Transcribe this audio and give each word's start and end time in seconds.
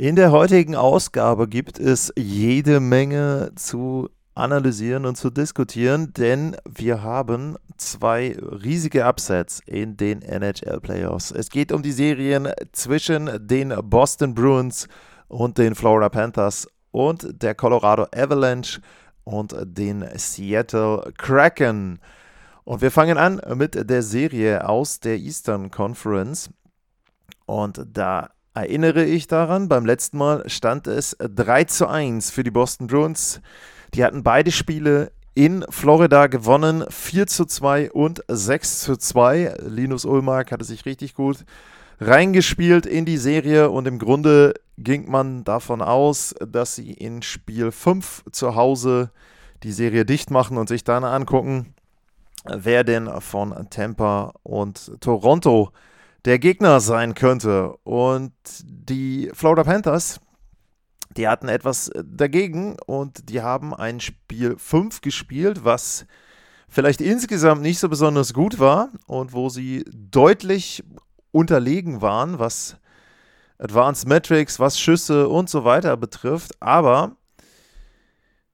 In 0.00 0.14
der 0.14 0.30
heutigen 0.30 0.76
Ausgabe 0.76 1.48
gibt 1.48 1.80
es 1.80 2.12
jede 2.16 2.78
Menge 2.78 3.50
zu 3.56 4.08
analysieren 4.36 5.04
und 5.04 5.16
zu 5.16 5.28
diskutieren, 5.28 6.12
denn 6.12 6.56
wir 6.64 7.02
haben 7.02 7.56
zwei 7.78 8.36
riesige 8.40 9.04
Upsets 9.04 9.60
in 9.66 9.96
den 9.96 10.22
NHL 10.22 10.78
Playoffs. 10.80 11.32
Es 11.32 11.50
geht 11.50 11.72
um 11.72 11.82
die 11.82 11.90
Serien 11.90 12.48
zwischen 12.70 13.28
den 13.44 13.74
Boston 13.82 14.36
Bruins 14.36 14.86
und 15.26 15.58
den 15.58 15.74
Florida 15.74 16.08
Panthers 16.08 16.68
und 16.92 17.42
der 17.42 17.56
Colorado 17.56 18.06
Avalanche 18.14 18.80
und 19.24 19.56
den 19.64 20.04
Seattle 20.14 21.12
Kraken. 21.18 21.98
Und 22.62 22.82
wir 22.82 22.92
fangen 22.92 23.18
an 23.18 23.40
mit 23.56 23.90
der 23.90 24.04
Serie 24.04 24.68
aus 24.68 25.00
der 25.00 25.16
Eastern 25.16 25.72
Conference. 25.72 26.50
Und 27.46 27.84
da 27.84 28.28
erinnere 28.62 29.04
ich 29.04 29.26
daran, 29.26 29.68
beim 29.68 29.86
letzten 29.86 30.18
Mal 30.18 30.48
stand 30.48 30.86
es 30.86 31.16
3 31.18 31.64
zu 31.64 31.86
1 31.86 32.30
für 32.30 32.42
die 32.42 32.50
Boston 32.50 32.86
Bruins. 32.86 33.40
Die 33.94 34.04
hatten 34.04 34.22
beide 34.22 34.50
Spiele 34.50 35.12
in 35.34 35.64
Florida 35.70 36.26
gewonnen, 36.26 36.84
4 36.88 37.26
zu 37.26 37.44
2 37.44 37.92
und 37.92 38.22
6 38.28 38.80
zu 38.80 38.96
2. 38.96 39.56
Linus 39.66 40.04
Ulmark 40.04 40.52
hatte 40.52 40.64
sich 40.64 40.84
richtig 40.86 41.14
gut 41.14 41.44
reingespielt 42.00 42.86
in 42.86 43.04
die 43.04 43.16
Serie 43.16 43.70
und 43.70 43.86
im 43.86 43.98
Grunde 43.98 44.54
ging 44.76 45.10
man 45.10 45.44
davon 45.44 45.82
aus, 45.82 46.34
dass 46.46 46.76
sie 46.76 46.92
in 46.92 47.22
Spiel 47.22 47.72
5 47.72 48.24
zu 48.30 48.54
Hause 48.54 49.10
die 49.62 49.72
Serie 49.72 50.04
dicht 50.04 50.30
machen 50.30 50.56
und 50.56 50.68
sich 50.68 50.84
dann 50.84 51.04
angucken, 51.04 51.74
wer 52.44 52.84
denn 52.84 53.08
von 53.20 53.66
Tampa 53.70 54.32
und 54.44 55.00
Toronto 55.00 55.72
der 56.28 56.38
Gegner 56.38 56.80
sein 56.80 57.14
könnte. 57.14 57.74
Und 57.84 58.32
die 58.62 59.30
Florida 59.32 59.64
Panthers, 59.64 60.20
die 61.16 61.26
hatten 61.26 61.48
etwas 61.48 61.90
dagegen 62.04 62.76
und 62.86 63.30
die 63.30 63.40
haben 63.40 63.74
ein 63.74 63.98
Spiel 63.98 64.56
5 64.58 65.00
gespielt, 65.00 65.64
was 65.64 66.06
vielleicht 66.68 67.00
insgesamt 67.00 67.62
nicht 67.62 67.78
so 67.78 67.88
besonders 67.88 68.34
gut 68.34 68.58
war 68.58 68.90
und 69.06 69.32
wo 69.32 69.48
sie 69.48 69.84
deutlich 69.90 70.84
unterlegen 71.32 72.02
waren, 72.02 72.38
was 72.38 72.76
Advanced 73.58 74.06
Metrics, 74.06 74.60
was 74.60 74.78
Schüsse 74.78 75.28
und 75.28 75.48
so 75.48 75.64
weiter 75.64 75.96
betrifft. 75.96 76.52
Aber 76.60 77.16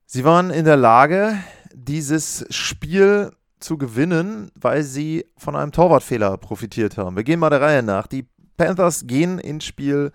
sie 0.05 0.23
waren 0.23 0.49
in 0.49 0.63
der 0.63 0.77
Lage, 0.77 1.37
dieses 1.73 2.45
Spiel 2.49 3.31
zu 3.59 3.77
gewinnen, 3.77 4.51
weil 4.59 4.83
sie 4.83 5.25
von 5.37 5.55
einem 5.55 5.71
Torwartfehler 5.71 6.37
profitiert 6.37 6.97
haben. 6.97 7.15
Wir 7.15 7.23
gehen 7.23 7.39
mal 7.39 7.49
der 7.49 7.61
Reihe 7.61 7.83
nach. 7.83 8.07
Die 8.07 8.27
Panthers 8.57 9.07
gehen 9.07 9.39
ins 9.39 9.65
Spiel 9.65 10.11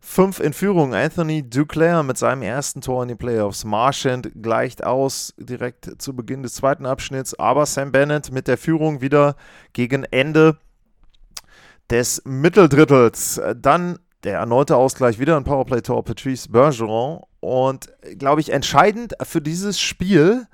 5 0.00 0.40
in 0.40 0.52
Führung. 0.52 0.94
Anthony 0.94 1.48
Duclair 1.48 2.02
mit 2.02 2.16
seinem 2.16 2.42
ersten 2.42 2.80
Tor 2.80 3.02
in 3.02 3.08
den 3.08 3.18
Playoffs. 3.18 3.64
Marchand 3.64 4.30
gleicht 4.40 4.84
aus 4.84 5.34
direkt 5.36 6.00
zu 6.00 6.14
Beginn 6.14 6.42
des 6.42 6.54
zweiten 6.54 6.86
Abschnitts, 6.86 7.34
aber 7.38 7.66
Sam 7.66 7.92
Bennett 7.92 8.30
mit 8.30 8.46
der 8.46 8.58
Führung 8.58 9.00
wieder 9.00 9.36
gegen 9.72 10.04
Ende 10.04 10.58
des 11.90 12.22
Mitteldrittels. 12.24 13.40
Dann 13.56 13.98
der 14.24 14.38
erneute 14.38 14.76
Ausgleich, 14.76 15.18
wieder 15.18 15.36
ein 15.36 15.44
Powerplay-Tor 15.44 16.04
Patrice 16.04 16.48
Bergeron. 16.48 17.22
Und 17.40 17.92
glaube 18.18 18.40
ich, 18.40 18.52
entscheidend 18.52 19.14
für 19.22 19.40
dieses 19.40 19.80
Spiel 19.80 20.46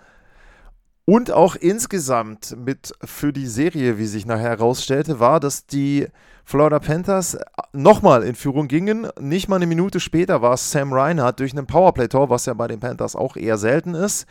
und 1.04 1.32
auch 1.32 1.56
insgesamt 1.56 2.56
mit 2.56 2.92
für 3.04 3.32
die 3.32 3.46
Serie, 3.46 3.98
wie 3.98 4.06
sich 4.06 4.24
nachher 4.24 4.50
herausstellte, 4.50 5.18
war, 5.18 5.40
dass 5.40 5.66
die 5.66 6.06
Florida 6.44 6.78
Panthers 6.78 7.38
nochmal 7.72 8.22
in 8.22 8.34
Führung 8.34 8.68
gingen. 8.68 9.08
Nicht 9.18 9.48
mal 9.48 9.56
eine 9.56 9.66
Minute 9.66 10.00
später 10.00 10.42
war 10.42 10.54
es 10.54 10.70
Sam 10.70 10.92
Reinhardt 10.92 11.40
durch 11.40 11.52
einen 11.52 11.66
Powerplay-Tor, 11.66 12.30
was 12.30 12.46
ja 12.46 12.54
bei 12.54 12.68
den 12.68 12.80
Panthers 12.80 13.16
auch 13.16 13.36
eher 13.36 13.58
selten 13.58 13.94
ist. 13.94 14.26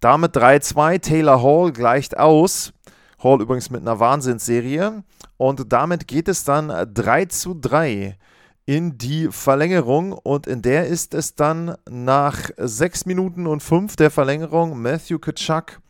Damit 0.00 0.36
3-2. 0.36 1.00
Taylor 1.00 1.42
Hall 1.42 1.72
gleicht 1.72 2.16
aus. 2.16 2.72
Hall 3.22 3.40
übrigens 3.40 3.70
mit 3.70 3.80
einer 3.80 3.98
Wahnsinnsserie. 3.98 5.02
Und 5.36 5.72
damit 5.72 6.06
geht 6.06 6.28
es 6.28 6.44
dann 6.44 6.72
3 6.92 7.24
zu 7.26 7.54
3 7.54 8.16
in 8.66 8.98
die 8.98 9.28
Verlängerung. 9.30 10.12
Und 10.12 10.46
in 10.46 10.62
der 10.62 10.86
ist 10.86 11.14
es 11.14 11.34
dann 11.34 11.74
nach 11.88 12.50
6 12.56 13.06
Minuten 13.06 13.46
und 13.46 13.62
5 13.62 13.96
der 13.96 14.10
Verlängerung 14.10 14.80
Matthew 14.80 15.18
Kitschak 15.18 15.80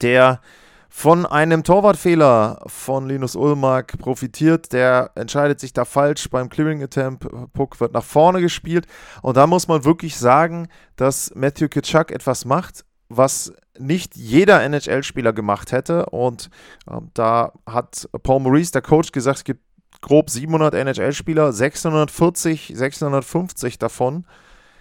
der 0.00 0.40
von 0.88 1.26
einem 1.26 1.62
Torwartfehler 1.62 2.62
von 2.66 3.06
Linus 3.06 3.36
Ulmark 3.36 3.98
profitiert. 3.98 4.72
Der 4.72 5.12
entscheidet 5.14 5.60
sich 5.60 5.72
da 5.72 5.84
falsch 5.84 6.28
beim 6.30 6.48
Clearing 6.48 6.82
Attempt. 6.82 7.24
Puck 7.52 7.78
wird 7.80 7.92
nach 7.92 8.02
vorne 8.02 8.40
gespielt. 8.40 8.86
Und 9.22 9.36
da 9.36 9.46
muss 9.46 9.68
man 9.68 9.84
wirklich 9.84 10.16
sagen, 10.16 10.68
dass 10.96 11.32
Matthew 11.34 11.68
Kitschak 11.68 12.10
etwas 12.10 12.44
macht, 12.44 12.84
was 13.08 13.52
nicht 13.78 14.16
jeder 14.16 14.62
NHL-Spieler 14.62 15.32
gemacht 15.32 15.72
hätte. 15.72 16.06
Und 16.06 16.50
äh, 16.90 16.96
da 17.14 17.52
hat 17.66 18.08
Paul 18.22 18.40
Maurice, 18.40 18.72
der 18.72 18.82
Coach, 18.82 19.12
gesagt, 19.12 19.38
es 19.38 19.44
gibt 19.44 19.62
grob 20.00 20.30
700 20.30 20.74
NHL-Spieler, 20.74 21.52
640, 21.52 22.72
650 22.74 23.78
davon 23.78 24.24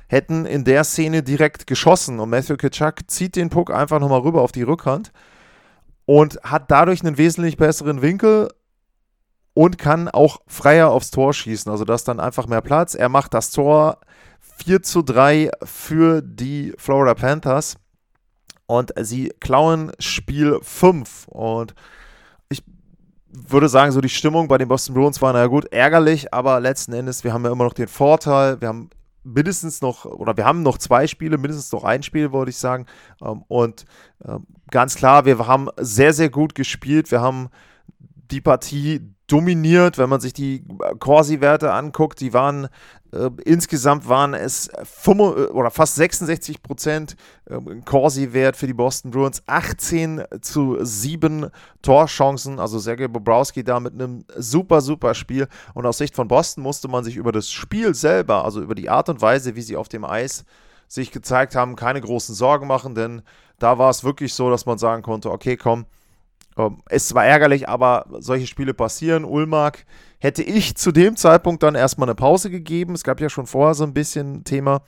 hätten 0.07 0.45
in 0.45 0.63
der 0.63 0.84
Szene 0.84 1.23
direkt 1.23 1.68
geschossen. 1.68 2.19
Und 2.19 2.29
Matthew 2.29 2.57
Kitschak 2.57 3.09
zieht 3.09 3.35
den 3.35 3.50
Puck 3.50 3.72
einfach 3.72 4.00
nochmal 4.00 4.22
rüber 4.22 4.41
auf 4.41 4.51
die 4.51 4.63
Rückhand 4.63 5.12
und 6.06 6.40
hat 6.44 6.72
dadurch 6.72 7.03
einen 7.03 7.18
wesentlich 7.18 7.57
besseren 7.57 8.01
Winkel 8.01 8.50
und 9.53 9.78
kann 9.78 10.07
auch 10.07 10.40
freier 10.47 10.90
aufs 10.91 11.12
Tor 11.12 11.34
schießen. 11.34 11.72
Also 11.72 11.84
das 11.84 12.03
dann 12.03 12.19
einfach 12.19 12.47
mehr 12.47 12.62
Platz. 12.62 12.95
Er 12.95 13.09
macht 13.09 13.34
das 13.34 13.51
Tor 13.51 14.00
4 14.63 14.84
zu 14.84 15.01
3 15.01 15.51
für 15.63 16.22
die 16.22 16.74
Florida 16.78 17.13
Panthers. 17.13 17.75
Und 18.68 18.94
sie 19.00 19.34
klauen 19.39 19.91
Spiel 19.97 20.59
5 20.62 21.28
und 21.29 21.74
ich 22.50 22.62
würde 23.29 23.69
sagen, 23.69 23.94
so 23.94 24.01
die 24.01 24.09
Stimmung 24.09 24.50
bei 24.50 24.57
den 24.57 24.68
Boston 24.68 24.94
Bruins 24.94 25.22
war, 25.22 25.31
naja 25.31 25.47
gut, 25.47 25.72
ärgerlich, 25.72 26.34
aber 26.34 26.59
letzten 26.59 26.91
Endes, 26.91 27.24
wir 27.24 27.31
haben 27.31 27.45
ja 27.45 27.51
immer 27.51 27.63
noch 27.63 27.74
den 27.74 27.88
Vorteil, 27.88 28.59
wir 28.59 28.68
haben 28.68 28.89
mindestens 29.27 29.81
noch, 29.81 30.05
oder 30.05 30.38
wir 30.38 30.45
haben 30.45 30.63
noch 30.63 30.77
zwei 30.77 31.07
Spiele, 31.07 31.38
mindestens 31.38 31.71
noch 31.71 31.83
ein 31.83 32.03
Spiel, 32.03 32.31
wollte 32.31 32.49
ich 32.49 32.57
sagen. 32.57 32.85
Ähm, 33.21 33.43
und 33.47 33.85
ähm, 34.25 34.47
ganz 34.71 34.95
klar, 34.95 35.25
wir 35.25 35.45
haben 35.45 35.69
sehr, 35.77 36.13
sehr 36.13 36.29
gut 36.29 36.55
gespielt. 36.55 37.11
Wir 37.11 37.21
haben 37.21 37.49
die 38.31 38.41
Partie 38.41 39.01
dominiert, 39.27 39.97
wenn 39.97 40.09
man 40.09 40.21
sich 40.21 40.33
die 40.33 40.63
Corsi-Werte 40.99 41.73
anguckt. 41.73 42.21
Die 42.21 42.33
waren 42.33 42.69
äh, 43.11 43.29
insgesamt 43.45 44.07
waren 44.09 44.33
es 44.33 44.69
5, 44.83 45.51
oder 45.51 45.71
fast 45.71 45.95
66 45.95 46.61
Prozent 46.61 47.15
äh, 47.45 47.57
Corsi-Wert 47.85 48.57
für 48.57 48.67
die 48.67 48.73
Boston 48.73 49.11
Bruins, 49.11 49.43
18 49.47 50.23
zu 50.41 50.77
7 50.79 51.47
Torchancen. 51.81 52.59
Also 52.59 52.79
Sergei 52.79 53.07
Bobrowski 53.07 53.63
da 53.63 53.79
mit 53.79 53.93
einem 53.93 54.25
super, 54.35 54.81
super 54.81 55.13
Spiel. 55.13 55.47
Und 55.73 55.85
aus 55.85 55.97
Sicht 55.97 56.15
von 56.15 56.27
Boston 56.27 56.63
musste 56.63 56.88
man 56.88 57.03
sich 57.03 57.15
über 57.15 57.31
das 57.31 57.51
Spiel 57.51 57.94
selber, 57.94 58.44
also 58.44 58.61
über 58.61 58.75
die 58.75 58.89
Art 58.89 59.09
und 59.09 59.21
Weise, 59.21 59.55
wie 59.55 59.61
sie 59.61 59.77
auf 59.77 59.89
dem 59.89 60.05
Eis 60.05 60.45
sich 60.88 61.12
gezeigt 61.12 61.56
haben, 61.56 61.75
keine 61.75 62.01
großen 62.01 62.33
Sorgen 62.33 62.68
machen, 62.68 62.95
denn 62.95 63.21
da 63.59 63.77
war 63.77 63.89
es 63.89 64.03
wirklich 64.03 64.33
so, 64.33 64.50
dass 64.50 64.65
man 64.65 64.77
sagen 64.77 65.03
konnte, 65.03 65.31
okay, 65.31 65.57
komm, 65.57 65.85
ähm, 66.57 66.81
es 66.89 67.13
war 67.13 67.25
ärgerlich, 67.25 67.69
aber 67.69 68.06
solche 68.19 68.48
Spiele 68.48 68.74
passieren. 68.74 69.24
Ulmark 69.24 69.86
hätte 70.19 70.44
ich 70.44 70.75
zu 70.75 70.92
dem 70.92 71.15
Zeitpunkt 71.15 71.63
dann 71.63 71.75
erstmal 71.75 72.09
eine 72.09 72.15
Pause 72.15 72.50
gegeben. 72.50 72.95
Es 72.95 73.04
gab 73.04 73.21
ja 73.21 73.30
schon 73.30 73.45
vorher 73.45 73.75
so 73.75 73.83
ein 73.83 73.94
bisschen 73.94 74.44
Thema, 74.44 74.81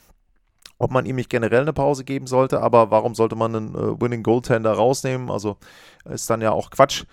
ob 0.79 0.91
man 0.91 1.05
ihm 1.05 1.15
nicht 1.17 1.29
generell 1.29 1.61
eine 1.61 1.73
Pause 1.73 2.03
geben 2.03 2.25
sollte, 2.25 2.61
aber 2.61 2.89
warum 2.89 3.13
sollte 3.13 3.35
man 3.35 3.55
einen 3.55 3.75
äh, 3.75 4.01
Winning 4.01 4.23
Goaltender 4.23 4.73
rausnehmen? 4.73 5.29
Also 5.29 5.57
ist 6.05 6.29
dann 6.29 6.41
ja 6.41 6.51
auch 6.51 6.71
Quatsch. 6.71 7.05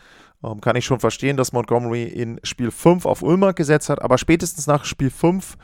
Ähm, 0.43 0.61
kann 0.61 0.77
ich 0.77 0.85
schon 0.85 1.01
verstehen, 1.01 1.37
dass 1.37 1.53
Montgomery 1.53 2.05
in 2.05 2.41
Spiel 2.43 2.71
5 2.71 3.05
auf 3.07 3.23
Ulmark 3.23 3.57
gesetzt 3.57 3.89
hat, 3.89 4.01
aber 4.03 4.19
spätestens 4.19 4.67
nach 4.67 4.85
Spiel 4.85 5.11
5 5.11 5.57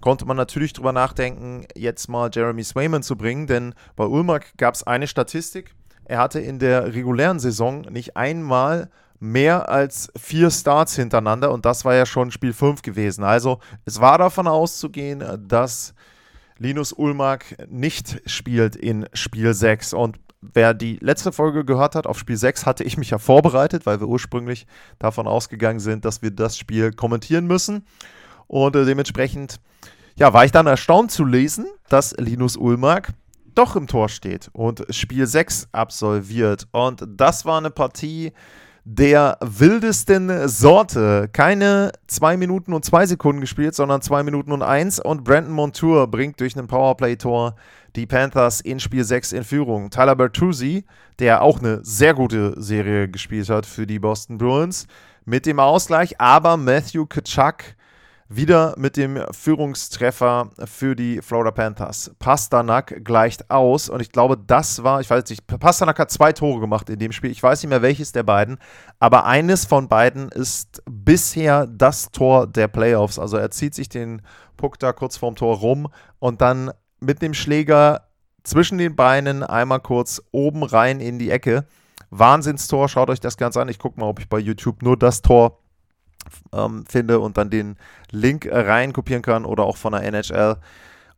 konnte 0.00 0.26
man 0.26 0.36
natürlich 0.36 0.72
drüber 0.72 0.92
nachdenken, 0.92 1.66
jetzt 1.74 2.08
mal 2.08 2.30
Jeremy 2.32 2.62
Swayman 2.62 3.02
zu 3.02 3.16
bringen, 3.16 3.46
denn 3.46 3.74
bei 3.96 4.04
Ulmark 4.04 4.56
gab 4.58 4.74
es 4.74 4.82
eine 4.82 5.06
Statistik, 5.06 5.74
er 6.06 6.18
hatte 6.18 6.40
in 6.40 6.58
der 6.58 6.94
regulären 6.94 7.38
Saison 7.38 7.82
nicht 7.82 8.16
einmal 8.16 8.90
mehr 9.18 9.68
als 9.68 10.10
vier 10.16 10.50
Starts 10.50 10.94
hintereinander 10.94 11.50
und 11.50 11.64
das 11.64 11.84
war 11.84 11.94
ja 11.94 12.06
schon 12.06 12.30
Spiel 12.30 12.52
5 12.52 12.82
gewesen. 12.82 13.24
Also 13.24 13.58
es 13.84 14.00
war 14.00 14.18
davon 14.18 14.46
auszugehen, 14.46 15.24
dass 15.48 15.94
Linus 16.58 16.92
Ulmark 16.92 17.56
nicht 17.68 18.22
spielt 18.26 18.76
in 18.76 19.06
Spiel 19.12 19.52
6. 19.52 19.94
Und 19.94 20.18
wer 20.40 20.74
die 20.74 20.98
letzte 21.00 21.32
Folge 21.32 21.64
gehört 21.64 21.94
hat, 21.94 22.06
auf 22.06 22.18
Spiel 22.18 22.36
6 22.36 22.66
hatte 22.66 22.84
ich 22.84 22.96
mich 22.96 23.10
ja 23.10 23.18
vorbereitet, 23.18 23.84
weil 23.84 24.00
wir 24.00 24.08
ursprünglich 24.08 24.66
davon 24.98 25.26
ausgegangen 25.26 25.80
sind, 25.80 26.04
dass 26.04 26.22
wir 26.22 26.30
das 26.30 26.56
Spiel 26.56 26.92
kommentieren 26.92 27.46
müssen. 27.46 27.86
Und 28.46 28.76
äh, 28.76 28.84
dementsprechend 28.84 29.60
ja, 30.16 30.32
war 30.32 30.44
ich 30.44 30.52
dann 30.52 30.66
erstaunt 30.66 31.10
zu 31.10 31.24
lesen, 31.24 31.66
dass 31.88 32.14
Linus 32.16 32.56
Ulmark 32.56 33.10
doch 33.56 33.74
im 33.74 33.86
Tor 33.86 34.08
steht 34.08 34.50
und 34.52 34.86
Spiel 34.90 35.26
6 35.26 35.68
absolviert. 35.72 36.68
Und 36.72 37.04
das 37.16 37.44
war 37.44 37.58
eine 37.58 37.70
Partie 37.70 38.32
der 38.84 39.36
wildesten 39.40 40.48
Sorte. 40.48 41.28
Keine 41.32 41.90
2 42.06 42.36
Minuten 42.36 42.72
und 42.72 42.84
2 42.84 43.06
Sekunden 43.06 43.40
gespielt, 43.40 43.74
sondern 43.74 44.00
2 44.00 44.22
Minuten 44.22 44.52
und 44.52 44.62
1. 44.62 45.00
Und 45.00 45.24
Brandon 45.24 45.52
Montour 45.52 46.06
bringt 46.06 46.38
durch 46.40 46.56
einen 46.56 46.68
Powerplay-Tor 46.68 47.56
die 47.96 48.06
Panthers 48.06 48.60
in 48.60 48.78
Spiel 48.78 49.02
6 49.02 49.32
in 49.32 49.42
Führung. 49.42 49.90
Tyler 49.90 50.14
Bertuzzi, 50.14 50.84
der 51.18 51.42
auch 51.42 51.58
eine 51.58 51.80
sehr 51.82 52.14
gute 52.14 52.54
Serie 52.62 53.08
gespielt 53.08 53.48
hat 53.48 53.66
für 53.66 53.88
die 53.88 53.98
Boston 53.98 54.38
Bruins, 54.38 54.86
mit 55.24 55.46
dem 55.46 55.58
Ausgleich. 55.58 56.20
Aber 56.20 56.56
Matthew 56.56 57.06
Kachuk 57.06 57.74
wieder 58.28 58.74
mit 58.76 58.96
dem 58.96 59.20
Führungstreffer 59.30 60.50
für 60.64 60.96
die 60.96 61.20
Florida 61.22 61.52
Panthers. 61.52 62.10
Pasternak 62.18 63.04
gleicht 63.04 63.50
aus 63.50 63.88
und 63.88 64.00
ich 64.00 64.10
glaube, 64.10 64.36
das 64.36 64.82
war, 64.82 65.00
ich 65.00 65.08
weiß 65.08 65.28
nicht, 65.30 65.46
Pasternak 65.46 65.98
hat 65.98 66.10
zwei 66.10 66.32
Tore 66.32 66.60
gemacht 66.60 66.90
in 66.90 66.98
dem 66.98 67.12
Spiel. 67.12 67.30
Ich 67.30 67.42
weiß 67.42 67.62
nicht 67.62 67.70
mehr 67.70 67.82
welches 67.82 68.12
der 68.12 68.24
beiden, 68.24 68.58
aber 68.98 69.26
eines 69.26 69.64
von 69.64 69.88
beiden 69.88 70.28
ist 70.30 70.82
bisher 70.90 71.66
das 71.66 72.10
Tor 72.10 72.46
der 72.46 72.68
Playoffs. 72.68 73.18
Also 73.18 73.36
er 73.36 73.50
zieht 73.50 73.74
sich 73.74 73.88
den 73.88 74.22
Puck 74.56 74.78
da 74.78 74.92
kurz 74.92 75.16
vorm 75.16 75.36
Tor 75.36 75.58
rum 75.58 75.88
und 76.18 76.40
dann 76.40 76.72
mit 76.98 77.22
dem 77.22 77.34
Schläger 77.34 78.08
zwischen 78.42 78.78
den 78.78 78.96
Beinen 78.96 79.42
einmal 79.42 79.80
kurz 79.80 80.22
oben 80.32 80.62
rein 80.62 81.00
in 81.00 81.18
die 81.18 81.30
Ecke. 81.30 81.66
Wahnsinnstor, 82.10 82.88
schaut 82.88 83.10
euch 83.10 83.20
das 83.20 83.36
Ganze 83.36 83.60
an. 83.60 83.68
Ich 83.68 83.78
gucke 83.78 84.00
mal, 84.00 84.06
ob 84.06 84.20
ich 84.20 84.28
bei 84.28 84.38
YouTube 84.38 84.82
nur 84.82 84.96
das 84.96 85.22
Tor 85.22 85.60
ähm, 86.52 86.84
finde 86.88 87.20
und 87.20 87.36
dann 87.36 87.50
den 87.50 87.76
Link 88.10 88.48
rein 88.50 88.92
kopieren 88.92 89.22
kann 89.22 89.44
oder 89.44 89.64
auch 89.64 89.76
von 89.76 89.92
der 89.92 90.02
NHL 90.02 90.56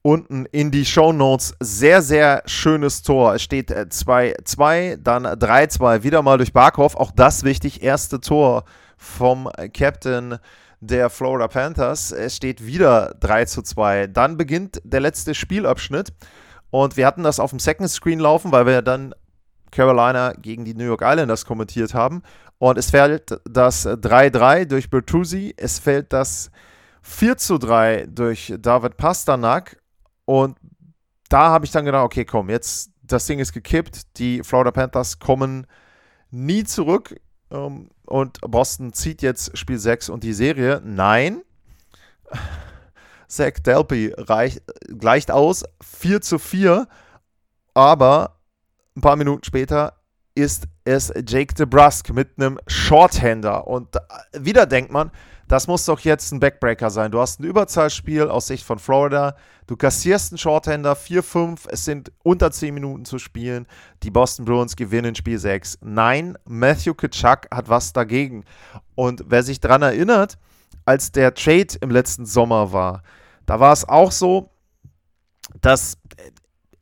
unten 0.03 0.47
in 0.47 0.71
die 0.71 0.85
Show 0.85 1.13
Notes. 1.13 1.55
Sehr, 1.61 2.03
sehr 2.03 2.43
schönes 2.47 3.03
Tor. 3.03 3.35
Es 3.35 3.43
steht 3.43 3.71
2-2, 3.71 4.75
äh, 4.75 4.99
dann 4.99 5.27
3-2, 5.27 6.03
wieder 6.03 6.23
mal 6.23 6.39
durch 6.39 6.53
Barkov. 6.53 6.97
Auch 6.97 7.11
das 7.11 7.45
wichtig, 7.45 7.83
erste 7.83 8.21
Tor 8.21 8.65
vom 8.97 9.49
Captain 9.75 10.39
der 10.81 11.11
Florida 11.11 11.49
Panthers. 11.49 12.13
Es 12.13 12.37
steht 12.37 12.65
wieder 12.65 13.15
3 13.21 13.45
2. 13.47 14.07
Dann 14.07 14.37
beginnt 14.37 14.81
der 14.85 15.01
letzte 15.01 15.35
Spielabschnitt. 15.35 16.13
Und 16.71 16.97
wir 16.97 17.07
hatten 17.07 17.23
das 17.23 17.41
auf 17.41 17.51
dem 17.51 17.59
Second 17.59 17.91
Screen 17.91 18.19
laufen, 18.19 18.53
weil 18.53 18.67
wir 18.67 18.83
dann 18.83 19.15
Carolina 19.71 20.33
gegen 20.33 20.65
die 20.65 20.75
New 20.75 20.85
York 20.85 21.03
Islanders 21.03 21.45
kommentiert 21.45 21.95
haben. 21.95 22.23
Und 22.59 22.77
es 22.79 22.91
fällt 22.91 23.41
das 23.45 23.87
3-3 23.87 24.65
durch 24.65 24.91
Bertuzzi, 24.91 25.55
es 25.57 25.79
fällt 25.79 26.13
das 26.13 26.51
4-3 27.05 28.07
durch 28.07 28.55
David 28.59 28.97
Pasternak. 28.97 29.81
Und 30.25 30.57
da 31.29 31.51
habe 31.51 31.65
ich 31.65 31.71
dann 31.71 31.85
gedacht, 31.85 32.05
okay, 32.05 32.25
komm, 32.25 32.51
jetzt 32.51 32.91
das 33.03 33.27
Ding 33.27 33.39
ist 33.39 33.53
gekippt. 33.53 34.19
Die 34.19 34.43
Florida 34.43 34.71
Panthers 34.71 35.19
kommen 35.19 35.67
nie 36.31 36.65
zurück. 36.65 37.21
Ähm, 37.51 37.91
und 38.07 38.41
Boston 38.41 38.93
zieht 38.93 39.23
jetzt 39.23 39.57
Spiel 39.57 39.79
6 39.79 40.09
und 40.09 40.25
die 40.25 40.33
Serie. 40.33 40.81
Nein. 40.85 41.43
Zach 43.29 43.53
Delpy 43.65 44.15
reich, 44.17 44.61
gleicht 44.87 45.31
aus 45.31 45.65
4 45.83 46.21
zu 46.21 46.39
4. 46.39 46.89
Aber 47.75 48.38
ein 48.99 49.01
paar 49.01 49.17
Minuten 49.17 49.45
später 49.45 49.95
ist 50.35 50.67
es 50.85 51.13
Jake 51.27 51.55
DeBrusk 51.55 52.11
mit 52.11 52.31
einem 52.37 52.59
Shorthander. 52.67 53.67
Und 53.67 53.97
wieder 54.33 54.67
denkt 54.67 54.93
man, 54.93 55.11
das 55.47 55.67
muss 55.67 55.85
doch 55.85 56.01
jetzt 56.01 56.33
ein 56.33 56.41
Backbreaker 56.41 56.91
sein. 56.91 57.11
Du 57.11 57.21
hast 57.21 57.41
ein 57.41 57.45
Überzahlspiel 57.45 58.29
aus 58.29 58.49
Sicht 58.49 58.65
von 58.65 58.79
Florida. 58.79 59.37
Du 59.67 59.77
kassierst 59.77 60.33
einen 60.33 60.39
Shorthander 60.39 60.95
4-5. 60.95 61.69
Es 61.71 61.85
sind 61.85 62.13
unter 62.23 62.51
10 62.51 62.75
Minuten 62.75 63.05
zu 63.05 63.19
spielen. 63.19 63.67
Die 64.03 64.11
Boston 64.11 64.45
Bruins 64.45 64.77
gewinnen 64.77 65.15
Spiel 65.15 65.39
6. 65.39 65.79
Nein, 65.83 66.37
Matthew 66.45 66.95
Kitschak 66.95 67.49
hat 67.53 67.69
was 67.69 67.93
dagegen. 67.93 68.45
Und 68.95 69.25
wer 69.29 69.43
sich 69.43 69.61
daran 69.61 69.83
erinnert, 69.83 70.39
als 70.85 71.13
der 71.13 71.35
Trade 71.35 71.79
im 71.81 71.91
letzten 71.91 72.27
Sommer 72.27 72.73
war, 72.73 73.03
da 73.47 73.61
war 73.61 73.73
es 73.73 73.89
auch 73.89 74.13
so, 74.13 74.51
dass 75.61 75.99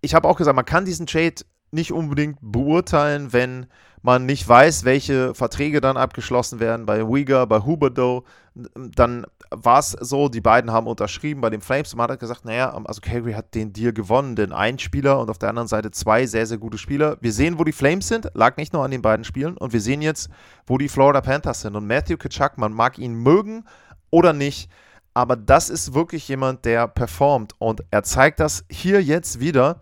ich 0.01 0.15
habe 0.15 0.29
auch 0.29 0.37
gesagt, 0.37 0.57
man 0.57 0.65
kann 0.65 0.85
diesen 0.85 1.07
Trade 1.07 1.37
nicht 1.77 1.93
unbedingt 1.93 2.39
beurteilen, 2.41 3.33
wenn 3.33 3.67
man 4.03 4.27
nicht 4.27 4.49
weiß, 4.49 4.85
welche 4.85 5.35
Verträge 5.35 5.81
dann 5.81 5.97
abgeschlossen 5.97 6.61
werden. 6.61 6.87
Bei 6.87 7.05
Uyghur, 7.05 7.47
bei 7.47 7.61
Huberdo, 7.61 8.25
dann 8.55 9.27
war 9.51 9.79
es 9.81 9.91
so, 9.91 10.29
die 10.29 10.41
beiden 10.41 10.71
haben 10.71 10.87
unterschrieben 10.87 11.41
bei 11.41 11.51
den 11.51 11.61
Flames 11.61 11.93
und 11.93 11.99
man 11.99 12.11
hat 12.11 12.21
gesagt, 12.21 12.45
naja, 12.45 12.73
also 12.85 13.01
Calgary 13.01 13.33
hat 13.33 13.55
den 13.55 13.73
Deal 13.73 13.93
gewonnen, 13.93 14.37
denn 14.37 14.53
ein 14.53 14.79
Spieler 14.79 15.21
und 15.21 15.29
auf 15.29 15.39
der 15.39 15.49
anderen 15.49 15.69
Seite 15.69 15.91
zwei 15.91 16.27
sehr, 16.27 16.47
sehr 16.47 16.59
gute 16.59 16.79
Spieler. 16.79 17.17
Wir 17.21 17.33
sehen, 17.33 17.59
wo 17.59 17.65
die 17.65 17.73
Flames 17.73 18.09
sind, 18.09 18.31
lag 18.35 18.57
nicht 18.57 18.73
nur 18.73 18.85
an 18.85 18.91
den 18.91 19.03
beiden 19.03 19.25
Spielen 19.25 19.57
und 19.57 19.73
wir 19.73 19.81
sehen 19.81 20.03
jetzt, 20.03 20.31
wo 20.67 20.79
die 20.79 20.89
Florida 20.89 21.21
Panthers 21.21 21.63
sind. 21.63 21.77
Und 21.77 21.87
Matthew 21.87 22.17
Kitschak, 22.17 22.59
man 22.59 22.73
mag 22.73 22.99
ihn 22.99 23.15
mögen 23.15 23.65
oder 24.11 24.33
nicht, 24.33 24.71
aber 25.15 25.35
das 25.35 25.69
ist 25.69 25.95
wirklich 25.95 26.29
jemand, 26.29 26.65
der 26.65 26.87
performt 26.89 27.55
und 27.59 27.83
er 27.91 28.03
zeigt 28.03 28.39
das 28.39 28.65
hier 28.71 29.03
jetzt 29.03 29.41
wieder 29.41 29.81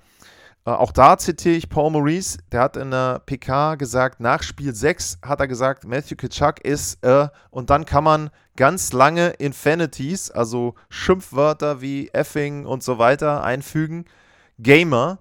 auch 0.73 0.93
da 0.93 1.19
zitiere 1.19 1.57
ich 1.57 1.69
Paul 1.69 1.91
Maurice, 1.91 2.39
der 2.51 2.63
hat 2.63 2.77
in 2.77 2.91
der 2.91 3.21
PK 3.27 3.75
gesagt, 3.75 4.21
nach 4.21 4.43
Spiel 4.43 4.75
6 4.75 5.19
hat 5.23 5.41
er 5.41 5.49
gesagt, 5.49 5.85
Matthew 5.85 6.17
Kitschuk 6.17 6.65
ist, 6.65 7.05
äh, 7.05 7.29
und 7.51 7.69
dann 7.69 7.85
kann 7.85 8.05
man 8.05 8.31
ganz 8.57 8.93
lange 8.95 9.31
Infinities, 9.31 10.31
also 10.31 10.75
Schimpfwörter 10.89 11.83
wie 11.83 12.09
effing 12.15 12.65
und 12.65 12.83
so 12.83 12.99
weiter 12.99 13.45
einfügen, 13.45 14.07
Gamer. 14.59 15.19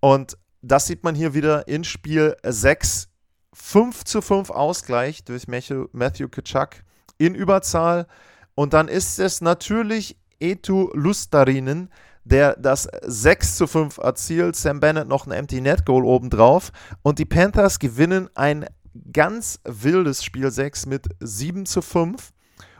Und 0.00 0.38
das 0.60 0.86
sieht 0.86 1.02
man 1.02 1.16
hier 1.16 1.34
wieder 1.34 1.66
in 1.66 1.82
Spiel 1.82 2.36
6. 2.44 3.08
5 3.54 4.04
zu 4.04 4.22
5 4.22 4.50
Ausgleich 4.50 5.24
durch 5.24 5.46
Matthew, 5.46 5.86
Matthew 5.92 6.28
Kitschuk 6.28 6.70
in 7.18 7.34
Überzahl. 7.34 8.06
Und 8.54 8.72
dann 8.72 8.88
ist 8.88 9.18
es 9.18 9.40
natürlich 9.40 10.16
Etu 10.40 10.90
Lustarinen, 10.94 11.90
der 12.24 12.56
das 12.56 12.88
6 13.02 13.56
zu 13.56 13.66
5 13.66 13.98
erzielt. 13.98 14.56
Sam 14.56 14.80
Bennett 14.80 15.08
noch 15.08 15.26
ein 15.26 15.32
Empty 15.32 15.60
Net 15.60 15.84
Goal 15.84 16.04
obendrauf. 16.04 16.72
Und 17.02 17.18
die 17.18 17.24
Panthers 17.24 17.78
gewinnen 17.78 18.28
ein 18.34 18.66
ganz 19.12 19.60
wildes 19.64 20.24
Spiel 20.24 20.50
6 20.50 20.86
mit 20.86 21.08
7 21.20 21.66
zu 21.66 21.82
5. 21.82 22.32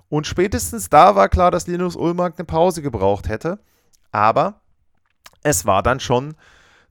Und 0.08 0.26
spätestens 0.26 0.90
da 0.90 1.16
war 1.16 1.28
klar, 1.28 1.50
dass 1.50 1.66
Linus 1.66 1.96
Ulmark 1.96 2.38
eine 2.38 2.46
Pause 2.46 2.82
gebraucht 2.82 3.28
hätte. 3.28 3.58
Aber 4.10 4.60
es 5.42 5.64
war 5.64 5.82
dann 5.82 6.00
schon 6.00 6.34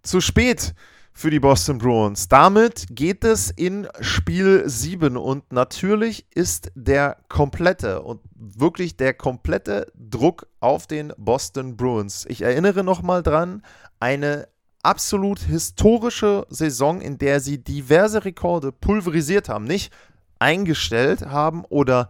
zu 0.02 0.22
spät 0.22 0.74
für 1.14 1.30
die 1.30 1.40
Boston 1.40 1.78
Bruins. 1.78 2.28
Damit 2.28 2.88
geht 2.90 3.24
es 3.24 3.52
in 3.52 3.88
Spiel 4.00 4.64
7 4.68 5.18
und 5.18 5.52
natürlich 5.52 6.26
ist 6.34 6.72
der 6.76 7.18
komplette 7.28 8.02
und 8.02 8.22
wirklich 8.34 8.98
der 8.98 9.14
komplette 9.14 9.92
Druck 9.96 10.48
auf 10.60 10.88
den 10.88 11.14
Boston 11.18 11.78
Bruins. 11.78 12.26
Ich 12.28 12.42
erinnere 12.42 12.84
nochmal 12.84 13.24
dran, 13.24 13.62
eine 14.00 14.48
absolut 14.84 15.40
historische 15.40 16.46
Saison, 16.50 17.02
in 17.02 17.18
der 17.18 17.40
sie 17.40 17.64
diverse 17.64 18.26
Rekorde 18.26 18.72
pulverisiert 18.72 19.50
haben, 19.50 19.66
nicht 19.66 19.94
eingestellt 20.40 21.28
haben 21.28 21.66
oder 21.66 22.10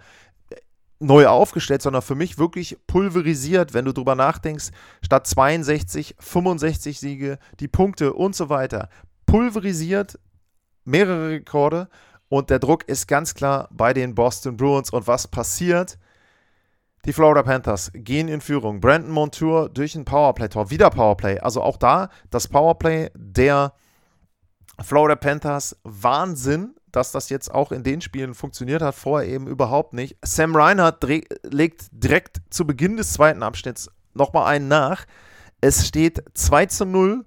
neu 1.01 1.27
aufgestellt, 1.27 1.81
sondern 1.81 2.01
für 2.01 2.15
mich 2.15 2.37
wirklich 2.37 2.77
pulverisiert, 2.87 3.73
wenn 3.73 3.85
du 3.85 3.93
drüber 3.93 4.15
nachdenkst, 4.15 4.69
statt 5.01 5.27
62, 5.27 6.15
65 6.19 6.99
Siege, 6.99 7.39
die 7.59 7.67
Punkte 7.67 8.13
und 8.13 8.35
so 8.35 8.49
weiter. 8.49 8.89
Pulverisiert 9.25 10.19
mehrere 10.83 11.29
Rekorde 11.29 11.89
und 12.31 12.49
der 12.49 12.59
Druck 12.59 12.87
ist 12.87 13.07
ganz 13.07 13.33
klar 13.33 13.67
bei 13.71 13.93
den 13.93 14.15
Boston 14.15 14.55
Bruins. 14.55 14.89
Und 14.89 15.05
was 15.05 15.27
passiert? 15.27 15.97
Die 17.05 17.13
Florida 17.13 17.43
Panthers 17.43 17.91
gehen 17.93 18.29
in 18.29 18.39
Führung. 18.39 18.79
Brandon 18.79 19.11
Montour 19.11 19.69
durch 19.69 19.95
ein 19.95 20.05
Powerplay-Tor. 20.05 20.69
Wieder 20.69 20.89
Powerplay. 20.91 21.39
Also 21.39 21.61
auch 21.61 21.75
da 21.75 22.09
das 22.29 22.47
Powerplay 22.47 23.09
der 23.15 23.73
Florida 24.81 25.15
Panthers. 25.15 25.75
Wahnsinn 25.83 26.75
dass 26.91 27.11
das 27.11 27.29
jetzt 27.29 27.53
auch 27.53 27.71
in 27.71 27.83
den 27.83 28.01
Spielen 28.01 28.33
funktioniert 28.33 28.81
hat, 28.81 28.95
vorher 28.95 29.29
eben 29.29 29.47
überhaupt 29.47 29.93
nicht. 29.93 30.17
Sam 30.23 30.55
Reinhardt 30.55 31.03
legt 31.43 31.87
direkt 31.91 32.41
zu 32.49 32.65
Beginn 32.65 32.97
des 32.97 33.13
zweiten 33.13 33.43
Abschnitts 33.43 33.89
nochmal 34.13 34.47
einen 34.47 34.67
nach. 34.67 35.05
Es 35.61 35.87
steht 35.87 36.23
2 36.33 36.65
zu 36.67 36.85
0 36.85 37.25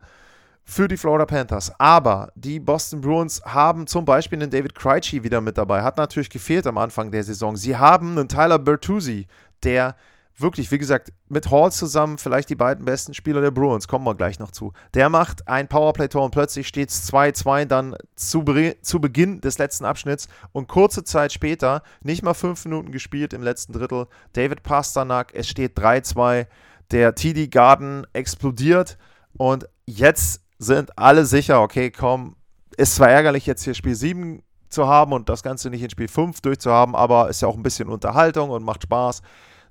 für 0.64 0.88
die 0.88 0.96
Florida 0.96 1.26
Panthers. 1.26 1.72
Aber 1.78 2.32
die 2.34 2.58
Boston 2.58 3.00
Bruins 3.00 3.42
haben 3.44 3.86
zum 3.86 4.04
Beispiel 4.04 4.40
einen 4.40 4.50
David 4.50 4.74
Krejci 4.74 5.22
wieder 5.22 5.40
mit 5.40 5.58
dabei. 5.58 5.82
Hat 5.82 5.96
natürlich 5.96 6.30
gefehlt 6.30 6.66
am 6.66 6.78
Anfang 6.78 7.10
der 7.10 7.22
Saison. 7.22 7.56
Sie 7.56 7.76
haben 7.76 8.18
einen 8.18 8.28
Tyler 8.28 8.58
Bertuzzi, 8.58 9.26
der 9.62 9.94
wirklich, 10.36 10.70
wie 10.70 10.78
gesagt, 10.78 11.12
mit 11.28 11.50
Hall 11.50 11.70
zusammen 11.70 12.18
vielleicht 12.18 12.50
die 12.50 12.56
beiden 12.56 12.84
besten 12.84 13.14
Spieler 13.14 13.40
der 13.40 13.50
Bruins, 13.50 13.88
kommen 13.88 14.04
wir 14.04 14.14
gleich 14.14 14.38
noch 14.38 14.50
zu. 14.50 14.72
Der 14.94 15.08
macht 15.08 15.46
ein 15.48 15.68
Powerplay-Tor 15.68 16.24
und 16.24 16.30
plötzlich 16.32 16.66
steht 16.66 16.90
es 16.90 17.10
2-2 17.12 17.66
dann 17.66 17.96
zu, 18.16 18.44
zu 18.82 19.00
Beginn 19.00 19.40
des 19.40 19.58
letzten 19.58 19.84
Abschnitts 19.84 20.28
und 20.52 20.68
kurze 20.68 21.04
Zeit 21.04 21.32
später, 21.32 21.82
nicht 22.02 22.22
mal 22.22 22.34
fünf 22.34 22.64
Minuten 22.64 22.90
gespielt 22.90 23.32
im 23.32 23.42
letzten 23.42 23.72
Drittel, 23.72 24.06
David 24.32 24.62
Pasternak, 24.62 25.32
es 25.34 25.48
steht 25.48 25.78
3-2, 25.78 26.46
der 26.90 27.14
TD 27.14 27.48
Garden 27.48 28.06
explodiert 28.12 28.98
und 29.36 29.68
jetzt 29.86 30.42
sind 30.58 30.98
alle 30.98 31.26
sicher, 31.26 31.60
okay, 31.60 31.90
komm, 31.90 32.36
ist 32.76 32.96
zwar 32.96 33.10
ärgerlich 33.10 33.46
jetzt 33.46 33.62
hier 33.64 33.74
Spiel 33.74 33.94
7 33.94 34.42
zu 34.68 34.88
haben 34.88 35.12
und 35.12 35.28
das 35.28 35.42
Ganze 35.42 35.70
nicht 35.70 35.82
in 35.82 35.90
Spiel 35.90 36.08
5 36.08 36.40
durchzuhaben, 36.40 36.94
aber 36.94 37.30
ist 37.30 37.42
ja 37.42 37.48
auch 37.48 37.56
ein 37.56 37.62
bisschen 37.62 37.88
Unterhaltung 37.88 38.50
und 38.50 38.64
macht 38.64 38.82
Spaß. 38.82 39.22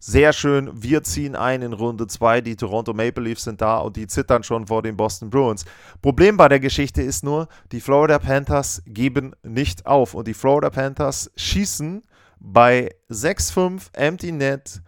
Sehr 0.06 0.34
schön, 0.34 0.70
wir 0.74 1.02
ziehen 1.04 1.34
ein 1.34 1.62
in 1.62 1.72
Runde 1.72 2.08
2. 2.08 2.42
Die 2.42 2.58
Toronto 2.58 2.94
Maple 2.94 3.24
Leafs 3.24 3.46
sind 3.46 3.62
da 3.62 3.78
und 3.78 3.96
die 3.96 4.06
zittern 4.06 4.44
schon 4.44 4.68
vor 4.68 4.82
den 4.82 4.98
Boston 4.98 5.30
Bruins. 5.30 5.64
Problem 6.02 6.36
bei 6.36 6.50
der 6.50 6.60
Geschichte 6.60 7.02
ist 7.02 7.24
nur, 7.24 7.48
die 7.72 7.80
Florida 7.80 8.20
Panthers 8.20 8.84
geben 8.86 9.34
nicht 9.44 9.86
auf 9.86 10.14
und 10.14 10.28
die 10.28 10.34
Florida 10.34 10.70
Panthers 10.72 11.32
schießen 11.38 12.04
bei 12.42 12.94
6-5 13.10 13.94
Empty 13.94 14.34
Net 14.34 14.82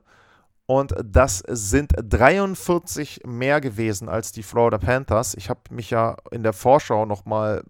und 0.67 0.95
das 1.03 1.43
sind 1.47 1.93
43 1.95 3.21
mehr 3.25 3.61
gewesen 3.61 4.09
als 4.09 4.31
die 4.31 4.41
Florida 4.41 4.79
Panthers. 4.79 5.35
Ich 5.35 5.49
habe 5.49 5.61
mich 5.69 5.91
ja 5.91 6.17
in 6.31 6.41
der 6.41 6.53
Vorschau 6.53 7.05
nochmal, 7.05 7.63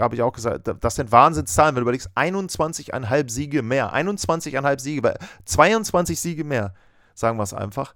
habe 0.00 0.14
ich 0.14 0.22
auch 0.22 0.32
gesagt, 0.32 0.70
das 0.80 0.94
sind 0.94 1.12
Wahnsinnszahlen, 1.12 1.74
wenn 1.74 1.80
du 1.80 1.90
überlegst, 1.90 2.10
21,5 2.16 3.30
Siege 3.30 3.62
mehr. 3.62 3.94
21,5 3.94 4.80
Siege, 4.80 5.14
22 5.44 6.18
Siege 6.18 6.44
mehr, 6.44 6.72
sagen 7.14 7.36
wir 7.36 7.42
es 7.42 7.52
einfach, 7.52 7.94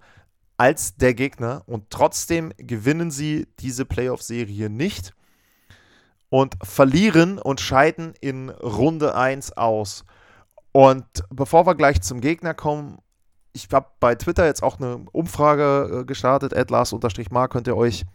als 0.55 0.95
der 0.97 1.15
Gegner. 1.15 1.63
Und 1.65 1.89
trotzdem 1.89 2.53
gewinnen 2.57 3.09
sie 3.09 3.47
diese 3.59 3.85
Playoff-Serie 3.85 4.69
nicht 4.69 5.13
und 6.29 6.57
verlieren 6.61 7.39
und 7.39 7.59
scheiden 7.59 8.13
in 8.21 8.49
Runde 8.49 9.15
1 9.15 9.57
aus. 9.57 10.05
Und 10.73 11.05
bevor 11.31 11.65
wir 11.65 11.73
gleich 11.73 12.01
zum 12.01 12.21
Gegner 12.21 12.53
kommen, 12.53 12.99
ich 13.57 13.73
habe 13.73 13.87
bei 13.99 14.15
Twitter 14.15 14.45
jetzt 14.45 14.63
auch 14.63 14.79
eine 14.79 15.05
Umfrage 15.11 16.01
äh, 16.01 16.05
gestartet, 16.05 16.55
atlas-mar, 16.55 17.47
könnt 17.49 17.67
ihr 17.67 17.75
euch 17.75 18.05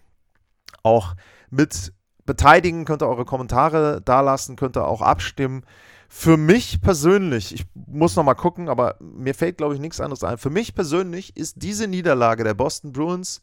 auch 0.82 1.14
mit 1.50 1.92
beteiligen, 2.24 2.84
könnt 2.84 3.02
ihr 3.02 3.08
eure 3.08 3.24
Kommentare 3.24 4.00
dalassen, 4.00 4.56
könnt 4.56 4.76
ihr 4.76 4.86
auch 4.86 5.02
abstimmen. 5.02 5.64
Für 6.08 6.36
mich 6.36 6.80
persönlich, 6.80 7.54
ich 7.54 7.64
muss 7.74 8.16
noch 8.16 8.24
mal 8.24 8.34
gucken, 8.34 8.68
aber 8.68 8.96
mir 9.00 9.34
fällt, 9.34 9.58
glaube 9.58 9.74
ich, 9.74 9.80
nichts 9.80 10.00
anderes 10.00 10.22
ein. 10.22 10.38
Für 10.38 10.50
mich 10.50 10.74
persönlich 10.74 11.36
ist 11.36 11.62
diese 11.62 11.88
Niederlage 11.88 12.44
der 12.44 12.54
Boston 12.54 12.92
Bruins 12.92 13.40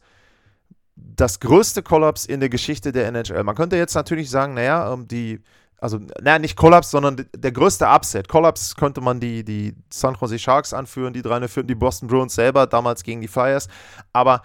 das 0.96 1.40
größte 1.40 1.82
Kollaps 1.82 2.26
in 2.26 2.40
der 2.40 2.48
Geschichte 2.48 2.92
der 2.92 3.06
NHL. 3.08 3.42
Man 3.44 3.54
könnte 3.54 3.76
jetzt 3.76 3.94
natürlich 3.94 4.30
sagen, 4.30 4.54
naja, 4.54 4.92
ähm, 4.92 5.08
die 5.08 5.40
also, 5.80 5.98
naja, 6.20 6.38
nicht 6.38 6.56
Kollaps, 6.56 6.90
sondern 6.90 7.26
der 7.34 7.52
größte 7.52 7.86
Upset. 7.86 8.28
Kollaps 8.28 8.76
könnte 8.76 9.00
man 9.00 9.18
die, 9.18 9.44
die 9.44 9.74
San 9.90 10.16
Jose 10.20 10.38
Sharks 10.38 10.74
anführen, 10.74 11.12
die 11.12 11.22
drei 11.22 11.46
führten 11.48 11.68
die 11.68 11.74
Boston 11.74 12.08
Bruins 12.08 12.34
selber, 12.34 12.66
damals 12.66 13.02
gegen 13.02 13.20
die 13.20 13.28
Flyers. 13.28 13.68
Aber 14.12 14.42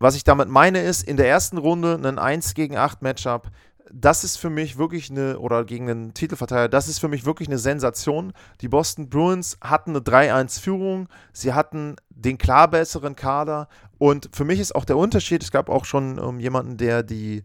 was 0.00 0.16
ich 0.16 0.24
damit 0.24 0.48
meine 0.48 0.82
ist, 0.82 1.02
in 1.02 1.16
der 1.16 1.28
ersten 1.28 1.58
Runde 1.58 2.00
ein 2.02 2.18
1 2.18 2.54
gegen 2.54 2.76
8 2.76 3.02
Matchup, 3.02 3.50
das 3.92 4.24
ist 4.24 4.36
für 4.36 4.50
mich 4.50 4.76
wirklich 4.76 5.10
eine, 5.10 5.38
oder 5.38 5.64
gegen 5.64 5.88
einen 5.88 6.14
Titelverteidiger, 6.14 6.68
das 6.68 6.88
ist 6.88 6.98
für 6.98 7.08
mich 7.08 7.24
wirklich 7.24 7.48
eine 7.48 7.58
Sensation. 7.58 8.32
Die 8.60 8.68
Boston 8.68 9.08
Bruins 9.08 9.56
hatten 9.60 9.90
eine 9.90 10.00
3-1-Führung, 10.00 11.08
sie 11.32 11.52
hatten 11.52 11.96
den 12.10 12.38
klar 12.38 12.68
besseren 12.68 13.14
Kader 13.14 13.68
und 13.98 14.28
für 14.32 14.44
mich 14.44 14.58
ist 14.58 14.74
auch 14.74 14.84
der 14.84 14.96
Unterschied, 14.96 15.42
es 15.42 15.52
gab 15.52 15.68
auch 15.68 15.84
schon 15.84 16.18
ähm, 16.18 16.40
jemanden, 16.40 16.76
der 16.76 17.04
die 17.04 17.44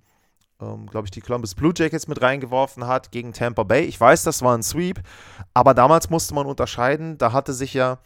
ähm, 0.61 0.87
glaube 0.87 1.05
ich, 1.05 1.11
die 1.11 1.21
Columbus 1.21 1.55
Blue 1.55 1.73
Jackets 1.75 2.07
mit 2.07 2.21
reingeworfen 2.21 2.87
hat 2.87 3.11
gegen 3.11 3.33
Tampa 3.33 3.63
Bay. 3.63 3.83
Ich 3.83 3.99
weiß, 3.99 4.23
das 4.23 4.41
war 4.41 4.57
ein 4.57 4.63
Sweep, 4.63 5.01
aber 5.53 5.73
damals 5.73 6.09
musste 6.09 6.33
man 6.33 6.45
unterscheiden. 6.45 7.17
Da 7.17 7.31
hatte 7.31 7.53
sich 7.53 7.73
ja 7.73 7.99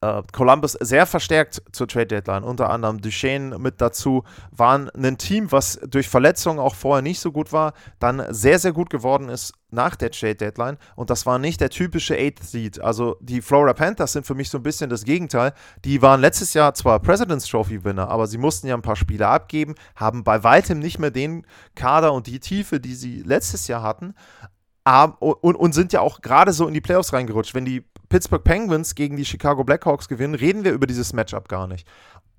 äh, 0.00 0.22
Columbus 0.32 0.72
sehr 0.80 1.06
verstärkt 1.06 1.62
zur 1.72 1.86
Trade 1.86 2.06
Deadline, 2.06 2.42
unter 2.42 2.70
anderem 2.70 3.00
Duchesne 3.00 3.58
mit 3.58 3.80
dazu, 3.80 4.24
waren 4.50 4.90
ein 4.90 5.18
Team, 5.18 5.52
was 5.52 5.78
durch 5.88 6.08
Verletzungen 6.08 6.58
auch 6.58 6.74
vorher 6.74 7.02
nicht 7.02 7.20
so 7.20 7.32
gut 7.32 7.52
war, 7.52 7.74
dann 7.98 8.22
sehr, 8.30 8.58
sehr 8.58 8.72
gut 8.72 8.90
geworden 8.90 9.28
ist 9.28 9.52
nach 9.70 9.94
der 9.96 10.10
Trade 10.10 10.36
Deadline 10.36 10.78
und 10.96 11.10
das 11.10 11.26
war 11.26 11.38
nicht 11.38 11.60
der 11.60 11.70
typische 11.70 12.14
Eighth 12.16 12.42
Seed. 12.42 12.80
Also 12.80 13.16
die 13.20 13.40
Florida 13.40 13.74
Panthers 13.74 14.12
sind 14.12 14.26
für 14.26 14.34
mich 14.34 14.50
so 14.50 14.58
ein 14.58 14.62
bisschen 14.62 14.90
das 14.90 15.04
Gegenteil. 15.04 15.52
Die 15.84 16.02
waren 16.02 16.20
letztes 16.20 16.54
Jahr 16.54 16.74
zwar 16.74 16.98
President's 17.00 17.46
Trophy 17.46 17.84
Winner, 17.84 18.08
aber 18.08 18.26
sie 18.26 18.38
mussten 18.38 18.66
ja 18.66 18.74
ein 18.74 18.82
paar 18.82 18.96
Spiele 18.96 19.28
abgeben, 19.28 19.74
haben 19.94 20.24
bei 20.24 20.42
weitem 20.42 20.78
nicht 20.78 20.98
mehr 20.98 21.10
den 21.10 21.46
Kader 21.74 22.12
und 22.12 22.26
die 22.26 22.40
Tiefe, 22.40 22.80
die 22.80 22.94
sie 22.94 23.22
letztes 23.22 23.68
Jahr 23.68 23.82
hatten. 23.82 24.14
Und, 24.84 25.56
und, 25.56 25.72
sind 25.72 25.92
ja 25.92 26.00
auch 26.00 26.20
gerade 26.20 26.52
so 26.52 26.66
in 26.66 26.74
die 26.74 26.80
Playoffs 26.80 27.12
reingerutscht. 27.12 27.54
Wenn 27.54 27.64
die 27.64 27.84
Pittsburgh 28.08 28.42
Penguins 28.42 28.94
gegen 28.94 29.16
die 29.16 29.24
Chicago 29.24 29.62
Blackhawks 29.62 30.08
gewinnen, 30.08 30.34
reden 30.34 30.64
wir 30.64 30.72
über 30.72 30.86
dieses 30.86 31.12
Matchup 31.12 31.48
gar 31.48 31.66
nicht. 31.66 31.86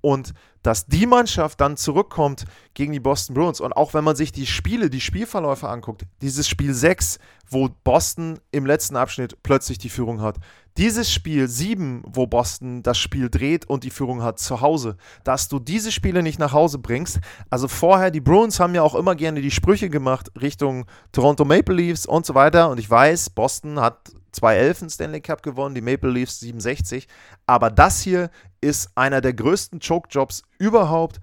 Und 0.02 0.34
dass 0.62 0.86
die 0.86 1.06
Mannschaft 1.06 1.60
dann 1.60 1.76
zurückkommt 1.76 2.44
gegen 2.74 2.92
die 2.92 3.00
Boston 3.00 3.34
Bruins 3.34 3.60
und 3.60 3.72
auch 3.72 3.94
wenn 3.94 4.04
man 4.04 4.16
sich 4.16 4.32
die 4.32 4.46
Spiele, 4.46 4.90
die 4.90 5.00
Spielverläufe 5.00 5.68
anguckt, 5.68 6.04
dieses 6.20 6.48
Spiel 6.48 6.74
6, 6.74 7.20
wo 7.48 7.68
Boston 7.84 8.40
im 8.50 8.66
letzten 8.66 8.96
Abschnitt 8.96 9.42
plötzlich 9.44 9.78
die 9.78 9.88
Führung 9.88 10.20
hat, 10.20 10.38
dieses 10.76 11.12
Spiel 11.12 11.48
7, 11.48 12.02
wo 12.06 12.26
Boston 12.26 12.82
das 12.82 12.98
Spiel 12.98 13.28
dreht 13.28 13.68
und 13.68 13.84
die 13.84 13.90
Führung 13.90 14.22
hat 14.22 14.38
zu 14.38 14.60
Hause, 14.60 14.96
dass 15.24 15.48
du 15.48 15.58
diese 15.58 15.92
Spiele 15.92 16.22
nicht 16.22 16.38
nach 16.38 16.52
Hause 16.52 16.78
bringst. 16.78 17.20
Also 17.50 17.68
vorher, 17.68 18.10
die 18.10 18.20
Bruins 18.20 18.58
haben 18.58 18.74
ja 18.74 18.82
auch 18.82 18.94
immer 18.94 19.14
gerne 19.14 19.42
die 19.42 19.50
Sprüche 19.50 19.90
gemacht 19.90 20.30
Richtung 20.40 20.86
Toronto 21.12 21.44
Maple 21.44 21.74
Leafs 21.74 22.06
und 22.06 22.24
so 22.24 22.34
weiter 22.34 22.70
und 22.70 22.78
ich 22.78 22.88
weiß, 22.88 23.30
Boston 23.30 23.80
hat 23.80 24.12
2011 24.32 24.80
einen 24.80 24.90
Stanley 24.90 25.20
Cup 25.20 25.42
gewonnen, 25.42 25.74
die 25.74 25.82
Maple 25.82 26.10
Leafs 26.10 26.40
67. 26.40 27.06
Aber 27.46 27.70
das 27.70 28.00
hier 28.00 28.30
ist 28.60 28.90
einer 28.94 29.20
der 29.20 29.34
größten 29.34 29.80
Choke-Jobs 29.80 30.42
überhaupt. 30.58 31.20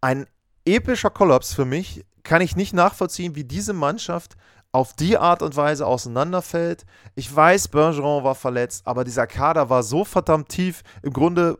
Ein 0.00 0.26
epischer 0.64 1.10
Kollaps 1.10 1.52
für 1.52 1.64
mich. 1.64 2.04
Kann 2.22 2.40
ich 2.40 2.54
nicht 2.54 2.72
nachvollziehen, 2.72 3.34
wie 3.34 3.42
diese 3.42 3.72
Mannschaft 3.72 4.36
auf 4.72 4.94
die 4.94 5.18
Art 5.18 5.42
und 5.42 5.54
Weise 5.56 5.86
auseinanderfällt. 5.86 6.84
Ich 7.14 7.34
weiß, 7.34 7.68
Bergeron 7.68 8.24
war 8.24 8.34
verletzt, 8.34 8.86
aber 8.86 9.04
dieser 9.04 9.26
Kader 9.26 9.68
war 9.68 9.82
so 9.82 10.04
verdammt 10.04 10.48
tief. 10.48 10.82
Im 11.02 11.12
Grunde 11.12 11.58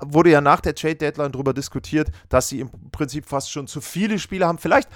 wurde 0.00 0.30
ja 0.30 0.40
nach 0.40 0.60
der 0.60 0.74
Trade 0.74 0.96
Deadline 0.96 1.32
darüber 1.32 1.54
diskutiert, 1.54 2.10
dass 2.28 2.48
sie 2.48 2.60
im 2.60 2.70
Prinzip 2.90 3.26
fast 3.26 3.50
schon 3.50 3.66
zu 3.66 3.80
viele 3.80 4.18
Spieler 4.18 4.48
haben. 4.48 4.58
Vielleicht 4.58 4.88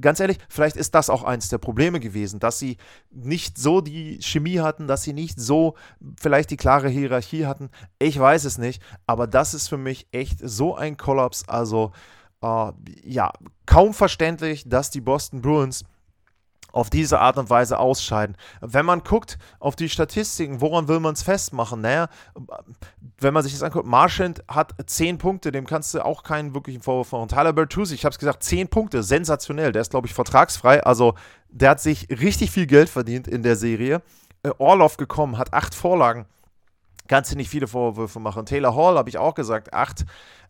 ganz 0.00 0.20
ehrlich, 0.20 0.38
vielleicht 0.48 0.76
ist 0.76 0.94
das 0.94 1.10
auch 1.10 1.24
eins 1.24 1.48
der 1.48 1.58
Probleme 1.58 2.00
gewesen, 2.00 2.38
dass 2.38 2.58
sie 2.58 2.76
nicht 3.10 3.58
so 3.58 3.80
die 3.80 4.18
Chemie 4.22 4.60
hatten, 4.60 4.86
dass 4.86 5.02
sie 5.02 5.12
nicht 5.12 5.40
so 5.40 5.74
vielleicht 6.20 6.50
die 6.50 6.56
klare 6.56 6.88
Hierarchie 6.88 7.46
hatten. 7.46 7.70
Ich 7.98 8.18
weiß 8.18 8.44
es 8.44 8.58
nicht, 8.58 8.82
aber 9.06 9.26
das 9.26 9.54
ist 9.54 9.68
für 9.68 9.78
mich 9.78 10.06
echt 10.12 10.38
so 10.42 10.76
ein 10.76 10.96
Kollaps. 10.96 11.48
Also, 11.48 11.92
äh, 12.42 12.72
ja, 13.04 13.32
kaum 13.66 13.94
verständlich, 13.94 14.68
dass 14.68 14.90
die 14.90 15.00
Boston 15.00 15.42
Bruins 15.42 15.84
auf 16.72 16.90
diese 16.90 17.20
Art 17.20 17.38
und 17.38 17.50
Weise 17.50 17.78
ausscheiden. 17.78 18.36
Wenn 18.60 18.86
man 18.86 19.02
guckt 19.02 19.38
auf 19.58 19.76
die 19.76 19.88
Statistiken, 19.88 20.60
woran 20.60 20.88
will 20.88 21.00
man 21.00 21.14
es 21.14 21.22
festmachen? 21.22 21.80
Naja, 21.80 22.08
wenn 23.18 23.34
man 23.34 23.42
sich 23.42 23.52
das 23.52 23.62
anguckt, 23.62 23.86
Marchand 23.86 24.42
hat 24.48 24.74
10 24.84 25.18
Punkte, 25.18 25.52
dem 25.52 25.66
kannst 25.66 25.94
du 25.94 26.04
auch 26.04 26.22
keinen 26.22 26.54
wirklichen 26.54 26.82
Vorwurf 26.82 27.12
machen. 27.12 27.28
Tyler 27.28 27.52
Bertuzzi, 27.52 27.94
ich 27.94 28.04
habe 28.04 28.12
es 28.12 28.18
gesagt, 28.18 28.42
10 28.42 28.68
Punkte, 28.68 29.02
sensationell. 29.02 29.72
Der 29.72 29.82
ist, 29.82 29.90
glaube 29.90 30.06
ich, 30.06 30.14
vertragsfrei. 30.14 30.82
Also, 30.82 31.14
der 31.48 31.70
hat 31.70 31.80
sich 31.80 32.08
richtig 32.10 32.50
viel 32.50 32.66
Geld 32.66 32.88
verdient 32.88 33.28
in 33.28 33.42
der 33.42 33.56
Serie. 33.56 34.02
Äh, 34.42 34.50
Orloff 34.58 34.96
gekommen, 34.96 35.38
hat 35.38 35.52
8 35.52 35.74
Vorlagen. 35.74 36.26
Kannst 37.08 37.32
du 37.32 37.36
nicht 37.36 37.50
viele 37.50 37.66
Vorwürfe 37.66 38.20
machen. 38.20 38.46
Taylor 38.46 38.76
Hall, 38.76 38.96
habe 38.96 39.08
ich 39.08 39.18
auch 39.18 39.34
gesagt, 39.34 39.74
8 39.74 40.04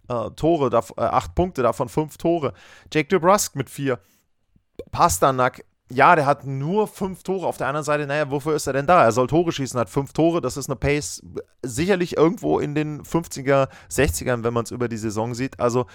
äh, 0.08 0.30
Tore, 0.36 0.76
8 0.76 0.94
äh, 0.96 1.32
Punkte, 1.34 1.62
davon 1.62 1.88
5 1.88 2.18
Tore. 2.18 2.52
Jake 2.92 3.08
DeBrusk 3.08 3.56
mit 3.56 3.70
4. 3.70 3.98
Pasternak 4.92 5.64
ja, 5.92 6.14
der 6.14 6.24
hat 6.24 6.46
nur 6.46 6.86
fünf 6.86 7.24
Tore. 7.24 7.46
Auf 7.46 7.56
der 7.56 7.66
anderen 7.66 7.84
Seite, 7.84 8.06
naja, 8.06 8.30
wofür 8.30 8.54
ist 8.54 8.66
er 8.66 8.72
denn 8.72 8.86
da? 8.86 9.02
Er 9.02 9.10
soll 9.10 9.26
Tore 9.26 9.50
schießen, 9.50 9.78
hat 9.78 9.90
fünf 9.90 10.12
Tore. 10.12 10.40
Das 10.40 10.56
ist 10.56 10.68
eine 10.68 10.76
Pace 10.76 11.20
sicherlich 11.62 12.16
irgendwo 12.16 12.60
in 12.60 12.76
den 12.76 13.02
50er, 13.02 13.68
60ern, 13.90 14.44
wenn 14.44 14.54
man 14.54 14.64
es 14.64 14.70
über 14.70 14.88
die 14.88 14.96
Saison 14.96 15.34
sieht. 15.34 15.58
Also 15.58 15.86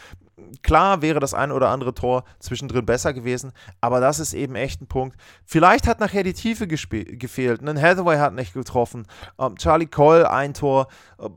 klar 0.64 1.02
wäre 1.02 1.22
das 1.22 1.34
ein 1.34 1.52
oder 1.52 1.70
andere 1.70 1.94
Tor 1.94 2.26
zwischendrin 2.40 2.86
besser 2.86 3.14
gewesen, 3.14 3.54
aber 3.80 4.02
das 4.02 4.20
ist 4.20 4.34
eben 4.34 4.56
echt 4.56 4.82
ein 4.82 4.88
Punkt. 4.88 5.16
Vielleicht 5.46 5.88
hat 5.88 6.02
nachher 6.02 6.24
die 6.24 6.34
Tiefe 6.34 6.68
gefehlt. 6.68 7.62
Ein 7.62 7.82
Hathaway 7.82 8.18
hat 8.18 8.34
nicht 8.34 8.54
getroffen. 8.54 9.08
Ähm, 9.40 9.56
Charlie 9.56 9.88
Cole 9.88 10.30
ein 10.30 10.54
Tor. 10.54 10.88
Äh, 11.18 11.30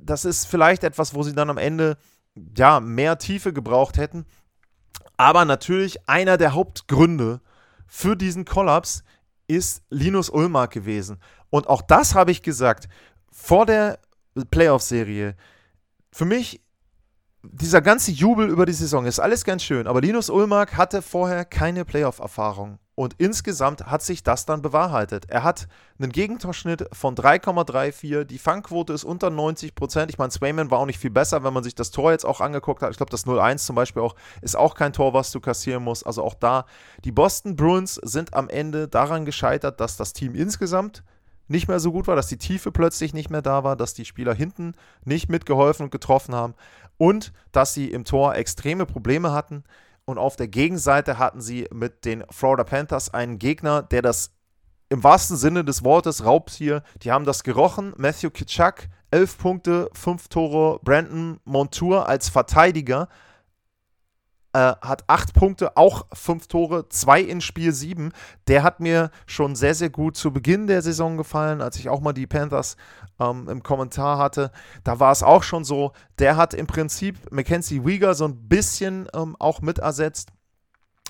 das 0.00 0.24
ist 0.24 0.46
vielleicht 0.46 0.84
etwas, 0.84 1.14
wo 1.16 1.24
sie 1.24 1.34
dann 1.34 1.50
am 1.50 1.58
Ende 1.58 1.96
ja 2.56 2.78
mehr 2.78 3.18
Tiefe 3.18 3.52
gebraucht 3.52 3.96
hätten. 3.96 4.24
Aber 5.16 5.44
natürlich 5.44 6.08
einer 6.08 6.36
der 6.36 6.54
Hauptgründe, 6.54 7.40
für 7.88 8.14
diesen 8.14 8.44
Kollaps 8.44 9.02
ist 9.48 9.82
Linus 9.90 10.30
Ulmark 10.30 10.72
gewesen. 10.72 11.18
Und 11.50 11.68
auch 11.68 11.82
das 11.82 12.14
habe 12.14 12.30
ich 12.30 12.42
gesagt 12.42 12.88
vor 13.32 13.66
der 13.66 13.98
Playoff-Serie. 14.50 15.34
Für 16.12 16.24
mich 16.24 16.60
dieser 17.42 17.80
ganze 17.80 18.10
Jubel 18.10 18.48
über 18.48 18.66
die 18.66 18.72
Saison 18.72 19.06
ist 19.06 19.18
alles 19.18 19.44
ganz 19.44 19.62
schön, 19.62 19.86
aber 19.86 20.00
Linus 20.00 20.28
Ulmark 20.28 20.76
hatte 20.76 21.02
vorher 21.02 21.44
keine 21.44 21.84
Playoff-Erfahrung. 21.84 22.78
Und 22.98 23.14
insgesamt 23.18 23.86
hat 23.86 24.02
sich 24.02 24.24
das 24.24 24.44
dann 24.44 24.60
bewahrheitet. 24.60 25.30
Er 25.30 25.44
hat 25.44 25.68
einen 26.00 26.10
Gegentorschnitt 26.10 26.84
von 26.92 27.14
3,34. 27.14 28.24
Die 28.24 28.38
Fangquote 28.38 28.92
ist 28.92 29.04
unter 29.04 29.30
90 29.30 29.76
Prozent. 29.76 30.10
Ich 30.10 30.18
meine, 30.18 30.32
Swayman 30.32 30.72
war 30.72 30.80
auch 30.80 30.86
nicht 30.86 30.98
viel 30.98 31.12
besser, 31.12 31.44
wenn 31.44 31.54
man 31.54 31.62
sich 31.62 31.76
das 31.76 31.92
Tor 31.92 32.10
jetzt 32.10 32.24
auch 32.24 32.40
angeguckt 32.40 32.82
hat. 32.82 32.90
Ich 32.90 32.96
glaube, 32.96 33.10
das 33.10 33.24
0-1 33.24 33.58
zum 33.58 33.76
Beispiel 33.76 34.02
auch 34.02 34.16
ist 34.42 34.56
auch 34.56 34.74
kein 34.74 34.92
Tor, 34.92 35.14
was 35.14 35.30
du 35.30 35.38
kassieren 35.38 35.84
musst. 35.84 36.08
Also 36.08 36.24
auch 36.24 36.34
da, 36.34 36.66
die 37.04 37.12
Boston 37.12 37.54
Bruins 37.54 37.94
sind 38.02 38.34
am 38.34 38.48
Ende 38.48 38.88
daran 38.88 39.24
gescheitert, 39.24 39.78
dass 39.78 39.96
das 39.96 40.12
Team 40.12 40.34
insgesamt 40.34 41.04
nicht 41.46 41.68
mehr 41.68 41.78
so 41.78 41.92
gut 41.92 42.08
war, 42.08 42.16
dass 42.16 42.26
die 42.26 42.36
Tiefe 42.36 42.72
plötzlich 42.72 43.14
nicht 43.14 43.30
mehr 43.30 43.42
da 43.42 43.62
war, 43.62 43.76
dass 43.76 43.94
die 43.94 44.06
Spieler 44.06 44.34
hinten 44.34 44.74
nicht 45.04 45.28
mitgeholfen 45.28 45.84
und 45.84 45.92
getroffen 45.92 46.34
haben 46.34 46.54
und 46.96 47.32
dass 47.52 47.74
sie 47.74 47.92
im 47.92 48.04
Tor 48.04 48.34
extreme 48.34 48.86
Probleme 48.86 49.30
hatten. 49.30 49.62
Und 50.08 50.16
auf 50.16 50.36
der 50.36 50.48
Gegenseite 50.48 51.18
hatten 51.18 51.42
sie 51.42 51.68
mit 51.70 52.06
den 52.06 52.24
Florida 52.30 52.64
Panthers 52.64 53.12
einen 53.12 53.38
Gegner, 53.38 53.82
der 53.82 54.00
das 54.00 54.30
im 54.88 55.04
wahrsten 55.04 55.36
Sinne 55.36 55.66
des 55.66 55.84
Wortes 55.84 56.24
Raubtier, 56.24 56.82
die 57.02 57.12
haben 57.12 57.26
das 57.26 57.44
gerochen. 57.44 57.92
Matthew 57.98 58.30
Kitschak, 58.30 58.88
11 59.10 59.36
Punkte, 59.36 59.90
5 59.92 60.28
Tore. 60.28 60.80
Brandon 60.82 61.40
Montour 61.44 62.08
als 62.08 62.30
Verteidiger 62.30 63.10
äh, 64.58 64.74
hat 64.80 65.04
acht 65.06 65.34
Punkte, 65.34 65.76
auch 65.76 66.06
fünf 66.12 66.48
Tore, 66.48 66.88
zwei 66.88 67.20
in 67.20 67.40
Spiel 67.40 67.72
sieben. 67.72 68.10
Der 68.48 68.64
hat 68.64 68.80
mir 68.80 69.10
schon 69.26 69.54
sehr, 69.54 69.74
sehr 69.74 69.90
gut 69.90 70.16
zu 70.16 70.32
Beginn 70.32 70.66
der 70.66 70.82
Saison 70.82 71.16
gefallen, 71.16 71.60
als 71.60 71.76
ich 71.76 71.88
auch 71.88 72.00
mal 72.00 72.12
die 72.12 72.26
Panthers 72.26 72.76
ähm, 73.20 73.48
im 73.48 73.62
Kommentar 73.62 74.18
hatte. 74.18 74.50
Da 74.82 74.98
war 74.98 75.12
es 75.12 75.22
auch 75.22 75.44
schon 75.44 75.62
so, 75.62 75.92
der 76.18 76.36
hat 76.36 76.54
im 76.54 76.66
Prinzip 76.66 77.30
Mackenzie 77.30 77.84
Wieger 77.84 78.14
so 78.14 78.24
ein 78.24 78.48
bisschen 78.48 79.08
ähm, 79.14 79.36
auch 79.38 79.60
mit 79.60 79.78
ersetzt. 79.78 80.30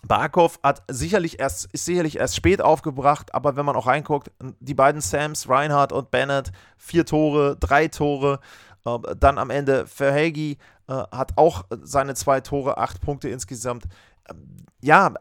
Barkov 0.06 0.61
hat 0.62 0.82
sicherlich 0.88 1.40
erst, 1.40 1.72
ist 1.72 1.87
sicherlich 1.87 2.18
erst 2.18 2.37
spät 2.37 2.61
aufgebracht, 2.61 3.34
aber 3.34 3.56
wenn 3.56 3.64
man 3.64 3.76
auch 3.76 3.87
reinguckt, 3.87 4.30
die 4.61 4.74
beiden 4.74 5.00
Sams, 5.00 5.48
Reinhardt 5.48 5.92
und 5.92 6.11
Bennett, 6.11 6.52
vier 6.76 7.06
Tore, 7.06 7.56
drei 7.58 7.88
Tore, 7.88 8.40
äh, 8.84 8.98
dann 9.18 9.38
am 9.38 9.48
Ende 9.48 9.87
Verhegi 9.87 10.58
äh, 10.88 10.92
hat 11.12 11.37
auch 11.37 11.64
seine 11.83 12.14
zwei 12.14 12.40
Tore, 12.40 12.79
acht 12.79 13.01
Punkte 13.01 13.29
insgesamt. 13.29 13.85
Ähm, 14.29 14.57
ja, 14.81 15.14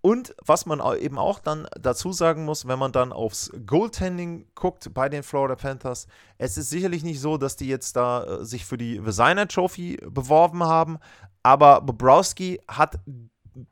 und 0.00 0.34
was 0.46 0.64
man 0.64 0.80
eben 0.98 1.18
auch 1.18 1.40
dann 1.40 1.66
dazu 1.78 2.12
sagen 2.12 2.44
muss, 2.44 2.68
wenn 2.68 2.78
man 2.78 2.92
dann 2.92 3.12
aufs 3.12 3.50
Goaltending 3.66 4.46
guckt 4.54 4.94
bei 4.94 5.08
den 5.08 5.24
Florida 5.24 5.56
Panthers, 5.56 6.06
es 6.38 6.56
ist 6.56 6.70
sicherlich 6.70 7.02
nicht 7.02 7.20
so, 7.20 7.36
dass 7.36 7.56
die 7.56 7.66
jetzt 7.66 7.96
da 7.96 8.24
äh, 8.24 8.44
sich 8.44 8.64
für 8.64 8.78
die 8.78 9.00
Designer 9.00 9.48
Trophy 9.48 9.98
beworben 10.08 10.62
haben, 10.62 10.98
aber 11.42 11.80
Bobrowski 11.80 12.60
hat 12.68 13.00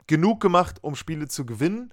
genug 0.06 0.40
gemacht, 0.40 0.78
um 0.82 0.96
Spiele 0.96 1.28
zu 1.28 1.46
gewinnen. 1.46 1.92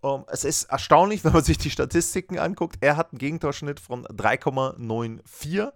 Um, 0.00 0.20
ähm, 0.20 0.26
es 0.28 0.44
ist 0.44 0.64
erstaunlich, 0.64 1.24
wenn 1.24 1.32
man 1.32 1.44
sich 1.44 1.58
die 1.58 1.70
Statistiken 1.70 2.38
anguckt. 2.38 2.78
Er 2.80 2.96
hat 2.96 3.12
einen 3.12 3.18
Gegentorschnitt 3.18 3.78
von 3.78 4.04
3,94 4.06 5.70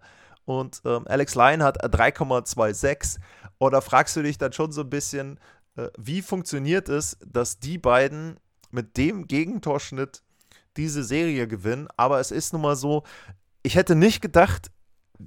und 0.45 0.83
ähm, 0.85 1.05
Alex 1.07 1.35
Lyon 1.35 1.63
hat 1.63 1.83
3,26. 1.83 3.19
Oder 3.59 3.81
fragst 3.81 4.17
du 4.17 4.23
dich 4.23 4.39
dann 4.39 4.53
schon 4.53 4.73
so 4.73 4.83
ein 4.83 4.91
bisschen, 4.91 5.39
äh, 5.77 5.89
wie 5.99 6.23
funktioniert 6.23 6.89
es, 6.89 7.17
dass 7.25 7.59
die 7.59 7.79
beiden 7.79 8.39
mit 8.71 8.97
dem 8.97 9.27
Gegentorschnitt 9.27 10.23
diese 10.77 11.05
Serie 11.05 11.47
gewinnen? 11.49 11.89
Aber 11.97 12.21
es 12.21 12.31
ist 12.31 12.53
nun 12.53 12.63
mal 12.63 12.77
so, 12.77 13.05
ich 13.63 13.77
hätte 13.77 13.95
nicht 13.95 14.21
gedacht, 14.21 14.71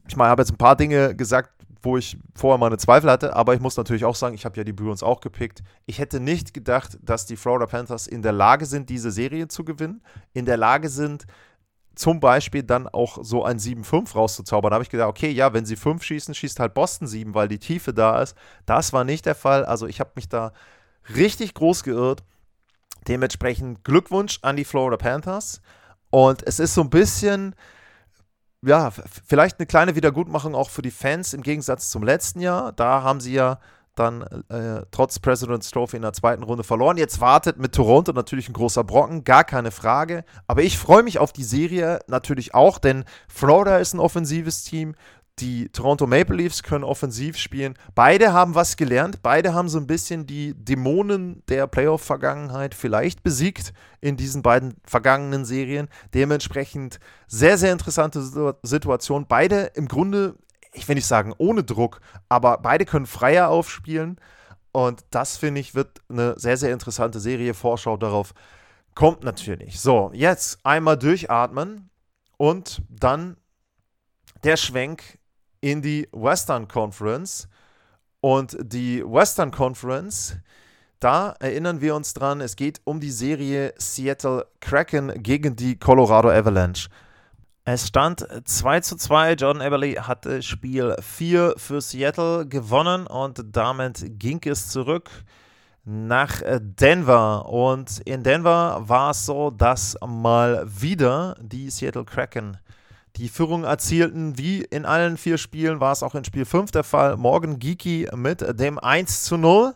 ich 0.07 0.15
meine, 0.15 0.29
habe 0.29 0.41
jetzt 0.41 0.51
ein 0.51 0.57
paar 0.57 0.75
Dinge 0.75 1.15
gesagt, 1.15 1.51
wo 1.81 1.97
ich 1.97 2.17
vorher 2.35 2.57
meine 2.57 2.77
Zweifel 2.77 3.09
hatte, 3.09 3.35
aber 3.35 3.53
ich 3.53 3.61
muss 3.61 3.77
natürlich 3.77 4.03
auch 4.03 4.15
sagen, 4.15 4.35
ich 4.35 4.45
habe 4.45 4.57
ja 4.57 4.63
die 4.63 4.73
Bruins 4.73 5.03
auch 5.03 5.21
gepickt. 5.21 5.63
Ich 5.85 5.99
hätte 5.99 6.19
nicht 6.19 6.53
gedacht, 6.53 6.97
dass 7.01 7.25
die 7.25 7.37
Florida 7.37 7.65
Panthers 7.65 8.07
in 8.07 8.21
der 8.21 8.33
Lage 8.33 8.65
sind, 8.65 8.89
diese 8.89 9.11
Serie 9.11 9.47
zu 9.47 9.63
gewinnen, 9.63 10.01
in 10.33 10.45
der 10.45 10.57
Lage 10.57 10.89
sind, 10.89 11.25
zum 11.97 12.19
Beispiel 12.19 12.61
dann 12.61 12.87
auch 12.87 13.17
so 13.23 13.43
ein 13.43 13.57
7-5 13.57 14.13
rauszuzaubern. 14.13 14.69
Da 14.69 14.75
habe 14.75 14.83
ich 14.83 14.89
gedacht, 14.89 15.09
okay, 15.09 15.31
ja, 15.31 15.53
wenn 15.53 15.65
sie 15.65 15.75
5 15.75 16.03
schießen, 16.03 16.35
schießt 16.35 16.59
halt 16.59 16.75
Boston 16.75 17.07
7, 17.07 17.33
weil 17.33 17.47
die 17.47 17.57
Tiefe 17.57 17.93
da 17.93 18.21
ist. 18.21 18.35
Das 18.67 18.93
war 18.93 19.03
nicht 19.03 19.25
der 19.25 19.35
Fall. 19.35 19.65
Also 19.65 19.87
ich 19.87 19.99
habe 19.99 20.11
mich 20.15 20.29
da 20.29 20.53
richtig 21.15 21.55
groß 21.55 21.83
geirrt. 21.83 22.23
Dementsprechend 23.07 23.83
Glückwunsch 23.83 24.39
an 24.43 24.55
die 24.55 24.65
Florida 24.65 24.97
Panthers. 24.97 25.61
Und 26.11 26.43
es 26.43 26.59
ist 26.59 26.75
so 26.75 26.81
ein 26.81 26.91
bisschen, 26.91 27.55
ja, 28.61 28.91
vielleicht 29.25 29.59
eine 29.59 29.65
kleine 29.65 29.95
Wiedergutmachung 29.95 30.53
auch 30.53 30.69
für 30.69 30.83
die 30.83 30.91
Fans 30.91 31.33
im 31.33 31.41
Gegensatz 31.41 31.89
zum 31.89 32.03
letzten 32.03 32.41
Jahr. 32.41 32.73
Da 32.73 33.01
haben 33.01 33.21
sie 33.21 33.33
ja 33.33 33.59
dann 33.99 34.21
äh, 34.49 34.85
trotz 34.91 35.19
President's 35.19 35.71
Trophy 35.71 35.97
in 35.97 36.01
der 36.01 36.13
zweiten 36.13 36.43
Runde 36.43 36.63
verloren. 36.63 36.97
Jetzt 36.97 37.19
wartet 37.21 37.57
mit 37.57 37.73
Toronto 37.73 38.11
natürlich 38.13 38.49
ein 38.49 38.53
großer 38.53 38.83
Brocken, 38.83 39.23
gar 39.23 39.43
keine 39.43 39.71
Frage. 39.71 40.23
Aber 40.47 40.63
ich 40.63 40.77
freue 40.77 41.03
mich 41.03 41.19
auf 41.19 41.33
die 41.33 41.43
Serie 41.43 41.99
natürlich 42.07 42.53
auch, 42.53 42.77
denn 42.77 43.05
Florida 43.27 43.77
ist 43.77 43.93
ein 43.93 43.99
offensives 43.99 44.63
Team. 44.63 44.95
Die 45.39 45.69
Toronto 45.69 46.07
Maple 46.07 46.35
Leafs 46.35 46.63
können 46.63 46.83
offensiv 46.83 47.37
spielen. 47.37 47.75
Beide 47.93 48.33
haben 48.33 48.55
was 48.55 48.75
gelernt. 48.75 49.21
Beide 49.21 49.53
haben 49.53 49.69
so 49.69 49.77
ein 49.77 49.85
bisschen 49.85 50.25
die 50.25 50.55
Dämonen 50.55 51.43
der 51.47 51.67
Playoff-Vergangenheit 51.67 52.73
vielleicht 52.73 53.21
besiegt 53.21 53.71
in 54.01 54.17
diesen 54.17 54.41
beiden 54.41 54.77
vergangenen 54.83 55.45
Serien. 55.45 55.89
Dementsprechend 56.15 56.99
sehr, 57.27 57.59
sehr 57.59 57.71
interessante 57.71 58.23
Situation. 58.63 59.27
Beide 59.27 59.71
im 59.75 59.87
Grunde 59.87 60.33
ich 60.77 60.87
will 60.87 60.95
nicht 60.95 61.07
sagen 61.07 61.33
ohne 61.37 61.63
Druck, 61.63 61.99
aber 62.29 62.57
beide 62.59 62.85
können 62.85 63.05
freier 63.05 63.49
aufspielen. 63.49 64.19
Und 64.71 65.03
das, 65.11 65.37
finde 65.37 65.59
ich, 65.61 65.75
wird 65.75 66.01
eine 66.09 66.37
sehr, 66.37 66.57
sehr 66.57 66.71
interessante 66.71 67.19
Serie. 67.19 67.53
Vorschau 67.53 67.97
darauf 67.97 68.33
kommt 68.93 69.23
natürlich. 69.23 69.79
So, 69.79 70.11
jetzt 70.13 70.59
einmal 70.63 70.97
durchatmen 70.97 71.89
und 72.37 72.81
dann 72.89 73.37
der 74.43 74.57
Schwenk 74.57 75.17
in 75.61 75.81
die 75.81 76.07
Western 76.11 76.67
Conference. 76.67 77.47
Und 78.19 78.57
die 78.61 79.03
Western 79.03 79.51
Conference, 79.51 80.37
Da 80.99 81.35
erinnern 81.39 81.79
wir 81.79 81.95
uns 81.95 82.13
dran, 82.15 82.41
es 82.41 82.55
geht 82.55 82.81
um 82.83 82.99
die 82.99 83.11
Serie 83.11 83.73
Seattle 83.77 84.47
Kraken 84.59 85.21
gegen 85.21 85.55
die 85.55 85.77
Colorado 85.77 86.29
Avalanche. 86.29 86.89
Es 87.69 87.85
stand 87.85 88.25
2 88.45 88.79
zu 88.79 88.95
2. 88.95 89.33
Jordan 89.33 89.61
Eberle 89.61 90.07
hatte 90.07 90.41
Spiel 90.41 90.95
4 91.01 91.55
für 91.57 91.81
Seattle 91.81 92.47
gewonnen 92.47 93.07
und 93.07 93.43
damit 93.51 94.05
ging 94.17 94.39
es 94.45 94.69
zurück 94.69 95.09
nach 95.83 96.41
Denver. 96.61 97.49
Und 97.49 97.99
in 98.05 98.23
Denver 98.23 98.83
war 98.87 99.11
es 99.11 99.25
so, 99.25 99.51
dass 99.51 99.97
mal 99.99 100.65
wieder 100.65 101.35
die 101.41 101.69
Seattle 101.69 102.05
Kraken 102.05 102.55
die 103.17 103.27
Führung 103.27 103.65
erzielten. 103.65 104.37
Wie 104.37 104.61
in 104.61 104.85
allen 104.85 105.17
vier 105.17 105.37
Spielen 105.37 105.81
war 105.81 105.91
es 105.91 106.03
auch 106.03 106.15
in 106.15 106.23
Spiel 106.23 106.45
5 106.45 106.71
der 106.71 106.85
Fall. 106.85 107.17
Morgan 107.17 107.59
Geeky 107.59 108.07
mit 108.15 108.45
dem 108.57 108.79
1 108.79 109.25
zu 109.25 109.35
0. 109.35 109.75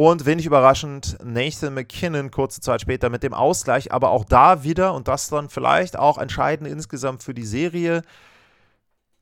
Und 0.00 0.24
wenig 0.24 0.46
überraschend, 0.46 1.18
Nathan 1.22 1.74
McKinnon 1.74 2.30
kurze 2.30 2.62
Zeit 2.62 2.80
später 2.80 3.10
mit 3.10 3.22
dem 3.22 3.34
Ausgleich, 3.34 3.92
aber 3.92 4.12
auch 4.12 4.24
da 4.24 4.64
wieder, 4.64 4.94
und 4.94 5.08
das 5.08 5.28
dann 5.28 5.50
vielleicht 5.50 5.98
auch 5.98 6.16
entscheidend 6.16 6.70
insgesamt 6.70 7.22
für 7.22 7.34
die 7.34 7.44
Serie, 7.44 8.00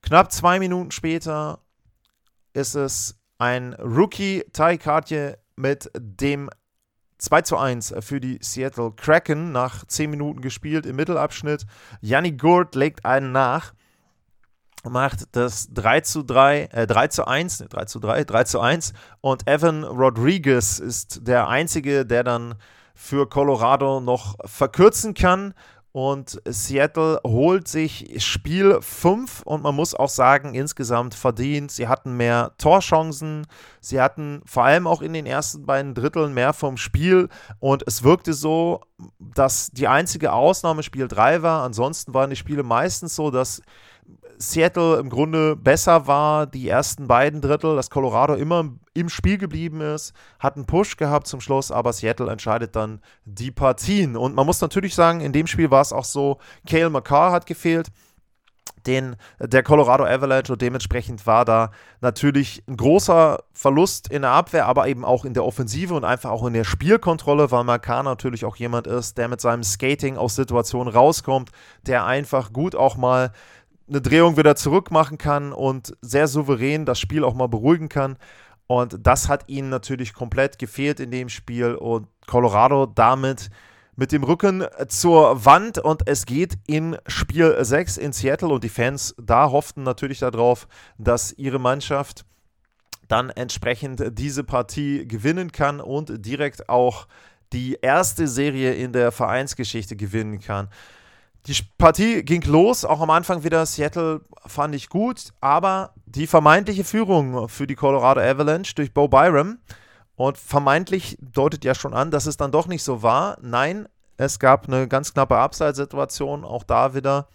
knapp 0.02 0.30
zwei 0.30 0.60
Minuten 0.60 0.92
später 0.92 1.58
ist 2.52 2.76
es 2.76 3.18
ein 3.38 3.72
Rookie, 3.72 4.44
Tai 4.52 4.78
Katje, 4.78 5.38
mit 5.56 5.90
dem 5.98 6.48
2 7.18 7.42
zu 7.42 7.56
1 7.56 7.94
für 7.98 8.20
die 8.20 8.38
Seattle 8.40 8.92
Kraken. 8.92 9.50
Nach 9.50 9.84
10 9.84 10.08
Minuten 10.10 10.40
gespielt 10.40 10.86
im 10.86 10.94
Mittelabschnitt. 10.94 11.66
Yanni 12.00 12.30
Gurt 12.30 12.76
legt 12.76 13.04
einen 13.04 13.32
nach, 13.32 13.74
macht 14.84 15.36
das 15.36 15.68
3 15.72 16.00
zu 16.00 16.22
3, 16.22 16.68
äh, 16.72 16.86
3 16.86 17.08
zu 17.08 17.26
1, 17.26 17.64
3 17.68 17.84
zu 17.84 17.98
3, 18.00 18.24
3 18.24 18.44
zu 18.44 18.60
1 18.60 18.92
und 19.20 19.48
Evan 19.48 19.84
Rodriguez 19.84 20.78
ist 20.78 21.26
der 21.26 21.48
Einzige, 21.48 22.06
der 22.06 22.24
dann 22.24 22.54
für 22.94 23.28
Colorado 23.28 24.00
noch 24.00 24.36
verkürzen 24.44 25.14
kann. 25.14 25.54
Und 25.92 26.40
Seattle 26.46 27.18
holt 27.24 27.66
sich 27.66 28.22
Spiel 28.22 28.78
5 28.80 29.42
und 29.42 29.62
man 29.62 29.74
muss 29.74 29.94
auch 29.94 30.10
sagen, 30.10 30.54
insgesamt 30.54 31.14
verdient. 31.14 31.72
Sie 31.72 31.88
hatten 31.88 32.16
mehr 32.16 32.52
Torchancen, 32.58 33.46
sie 33.80 34.00
hatten 34.00 34.42
vor 34.44 34.64
allem 34.64 34.86
auch 34.86 35.00
in 35.00 35.12
den 35.12 35.26
ersten 35.26 35.64
beiden 35.64 35.94
Dritteln 35.94 36.34
mehr 36.34 36.52
vom 36.52 36.76
Spiel. 36.76 37.28
Und 37.58 37.82
es 37.86 38.02
wirkte 38.02 38.34
so, 38.34 38.80
dass 39.18 39.70
die 39.70 39.88
einzige 39.88 40.32
Ausnahme 40.32 40.82
Spiel 40.82 41.08
3 41.08 41.42
war. 41.42 41.64
Ansonsten 41.64 42.12
waren 42.12 42.30
die 42.30 42.36
Spiele 42.36 42.62
meistens 42.62 43.16
so, 43.16 43.30
dass 43.30 43.62
Seattle 44.38 44.98
im 44.98 45.10
Grunde 45.10 45.56
besser 45.56 46.06
war, 46.06 46.46
die 46.46 46.68
ersten 46.68 47.06
beiden 47.06 47.40
Drittel, 47.40 47.76
dass 47.76 47.90
Colorado 47.90 48.34
immer 48.34 48.70
im 48.94 49.08
Spiel 49.08 49.38
geblieben 49.38 49.80
ist, 49.80 50.12
hat 50.38 50.56
einen 50.56 50.66
Push 50.66 50.96
gehabt 50.96 51.26
zum 51.26 51.40
Schluss, 51.40 51.70
aber 51.70 51.92
Seattle 51.92 52.30
entscheidet 52.30 52.76
dann 52.76 53.00
die 53.24 53.50
Partien. 53.50 54.16
Und 54.16 54.34
man 54.34 54.46
muss 54.46 54.60
natürlich 54.60 54.94
sagen, 54.94 55.20
in 55.20 55.32
dem 55.32 55.46
Spiel 55.46 55.70
war 55.70 55.82
es 55.82 55.92
auch 55.92 56.04
so, 56.04 56.38
Cale 56.66 56.90
McCarr 56.90 57.32
hat 57.32 57.46
gefehlt 57.46 57.88
den, 58.86 59.16
der 59.38 59.62
Colorado 59.62 60.04
Avalanche 60.04 60.52
und 60.52 60.62
dementsprechend 60.62 61.26
war 61.26 61.44
da 61.44 61.70
natürlich 62.00 62.62
ein 62.68 62.76
großer 62.76 63.42
Verlust 63.52 64.10
in 64.10 64.22
der 64.22 64.30
Abwehr, 64.30 64.66
aber 64.66 64.88
eben 64.88 65.04
auch 65.04 65.24
in 65.24 65.34
der 65.34 65.44
Offensive 65.44 65.94
und 65.94 66.04
einfach 66.04 66.30
auch 66.30 66.46
in 66.46 66.54
der 66.54 66.64
Spielkontrolle, 66.64 67.50
weil 67.50 67.64
Marcar 67.64 68.02
natürlich 68.02 68.44
auch 68.44 68.56
jemand 68.56 68.86
ist, 68.86 69.18
der 69.18 69.28
mit 69.28 69.40
seinem 69.40 69.62
Skating 69.62 70.16
aus 70.16 70.36
Situationen 70.36 70.92
rauskommt, 70.92 71.50
der 71.86 72.06
einfach 72.06 72.52
gut 72.52 72.74
auch 72.74 72.96
mal 72.96 73.32
eine 73.88 74.00
Drehung 74.00 74.36
wieder 74.36 74.56
zurück 74.56 74.90
machen 74.90 75.18
kann 75.18 75.52
und 75.52 75.96
sehr 76.00 76.28
souverän 76.28 76.84
das 76.84 76.98
Spiel 76.98 77.24
auch 77.24 77.34
mal 77.34 77.48
beruhigen 77.48 77.88
kann. 77.88 78.16
Und 78.66 78.98
das 79.06 79.28
hat 79.28 79.48
ihnen 79.48 79.70
natürlich 79.70 80.12
komplett 80.12 80.58
gefehlt 80.58 81.00
in 81.00 81.10
dem 81.10 81.28
Spiel 81.28 81.74
und 81.74 82.06
Colorado 82.26 82.86
damit 82.86 83.50
mit 83.96 84.12
dem 84.12 84.22
Rücken 84.22 84.64
zur 84.86 85.44
Wand 85.44 85.78
und 85.78 86.06
es 86.06 86.24
geht 86.24 86.58
in 86.68 86.96
Spiel 87.08 87.56
6 87.58 87.96
in 87.96 88.12
Seattle 88.12 88.50
und 88.50 88.62
die 88.62 88.68
Fans 88.68 89.14
da 89.20 89.50
hofften 89.50 89.82
natürlich 89.82 90.20
darauf, 90.20 90.68
dass 90.98 91.32
ihre 91.32 91.58
Mannschaft 91.58 92.24
dann 93.08 93.30
entsprechend 93.30 94.16
diese 94.16 94.44
Partie 94.44 95.08
gewinnen 95.08 95.50
kann 95.50 95.80
und 95.80 96.24
direkt 96.24 96.68
auch 96.68 97.08
die 97.52 97.78
erste 97.80 98.28
Serie 98.28 98.74
in 98.74 98.92
der 98.92 99.10
Vereinsgeschichte 99.10 99.96
gewinnen 99.96 100.40
kann. 100.40 100.68
Die 101.48 101.56
Partie 101.78 102.22
ging 102.24 102.42
los, 102.42 102.84
auch 102.84 103.00
am 103.00 103.08
Anfang 103.08 103.42
wieder 103.42 103.64
Seattle 103.64 104.20
fand 104.44 104.74
ich 104.74 104.90
gut, 104.90 105.32
aber 105.40 105.94
die 106.04 106.26
vermeintliche 106.26 106.84
Führung 106.84 107.48
für 107.48 107.66
die 107.66 107.74
Colorado 107.74 108.20
Avalanche 108.20 108.74
durch 108.74 108.92
Bo 108.92 109.08
Byram 109.08 109.56
und 110.14 110.36
vermeintlich 110.36 111.16
deutet 111.22 111.64
ja 111.64 111.74
schon 111.74 111.94
an, 111.94 112.10
dass 112.10 112.26
es 112.26 112.36
dann 112.36 112.52
doch 112.52 112.66
nicht 112.66 112.82
so 112.82 113.02
war. 113.02 113.38
Nein, 113.40 113.88
es 114.18 114.38
gab 114.38 114.68
eine 114.68 114.88
ganz 114.88 115.14
knappe 115.14 115.38
Abseitssituation, 115.38 116.44
auch 116.44 116.64
da 116.64 116.92
wieder 116.92 117.28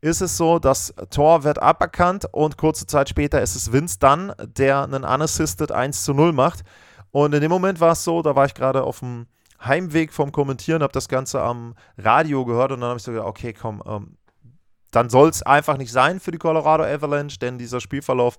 ist 0.00 0.20
es 0.20 0.36
so, 0.36 0.60
das 0.60 0.94
Tor 1.10 1.42
wird 1.42 1.60
aberkannt 1.60 2.28
und 2.30 2.56
kurze 2.56 2.86
Zeit 2.86 3.08
später 3.08 3.42
ist 3.42 3.56
es 3.56 3.72
Vince 3.72 3.98
Dunn, 3.98 4.32
der 4.38 4.84
einen 4.84 5.02
unassisted 5.02 5.72
1 5.72 6.04
zu 6.04 6.14
0 6.14 6.32
macht. 6.32 6.62
Und 7.10 7.34
in 7.34 7.40
dem 7.40 7.50
Moment 7.50 7.80
war 7.80 7.92
es 7.92 8.04
so, 8.04 8.22
da 8.22 8.36
war 8.36 8.44
ich 8.44 8.54
gerade 8.54 8.84
auf 8.84 9.00
dem 9.00 9.26
Heimweg 9.62 10.12
vom 10.12 10.32
Kommentieren, 10.32 10.82
habe 10.82 10.92
das 10.92 11.08
Ganze 11.08 11.42
am 11.42 11.74
Radio 11.98 12.44
gehört 12.44 12.72
und 12.72 12.80
dann 12.80 12.90
habe 12.90 12.98
ich 12.98 13.04
so 13.04 13.12
gedacht, 13.12 13.28
okay, 13.28 13.52
komm, 13.52 13.82
ähm, 13.86 14.16
dann 14.90 15.08
soll 15.08 15.28
es 15.28 15.42
einfach 15.42 15.76
nicht 15.76 15.92
sein 15.92 16.20
für 16.20 16.32
die 16.32 16.38
Colorado 16.38 16.84
Avalanche, 16.84 17.38
denn 17.38 17.58
dieser 17.58 17.80
Spielverlauf 17.80 18.38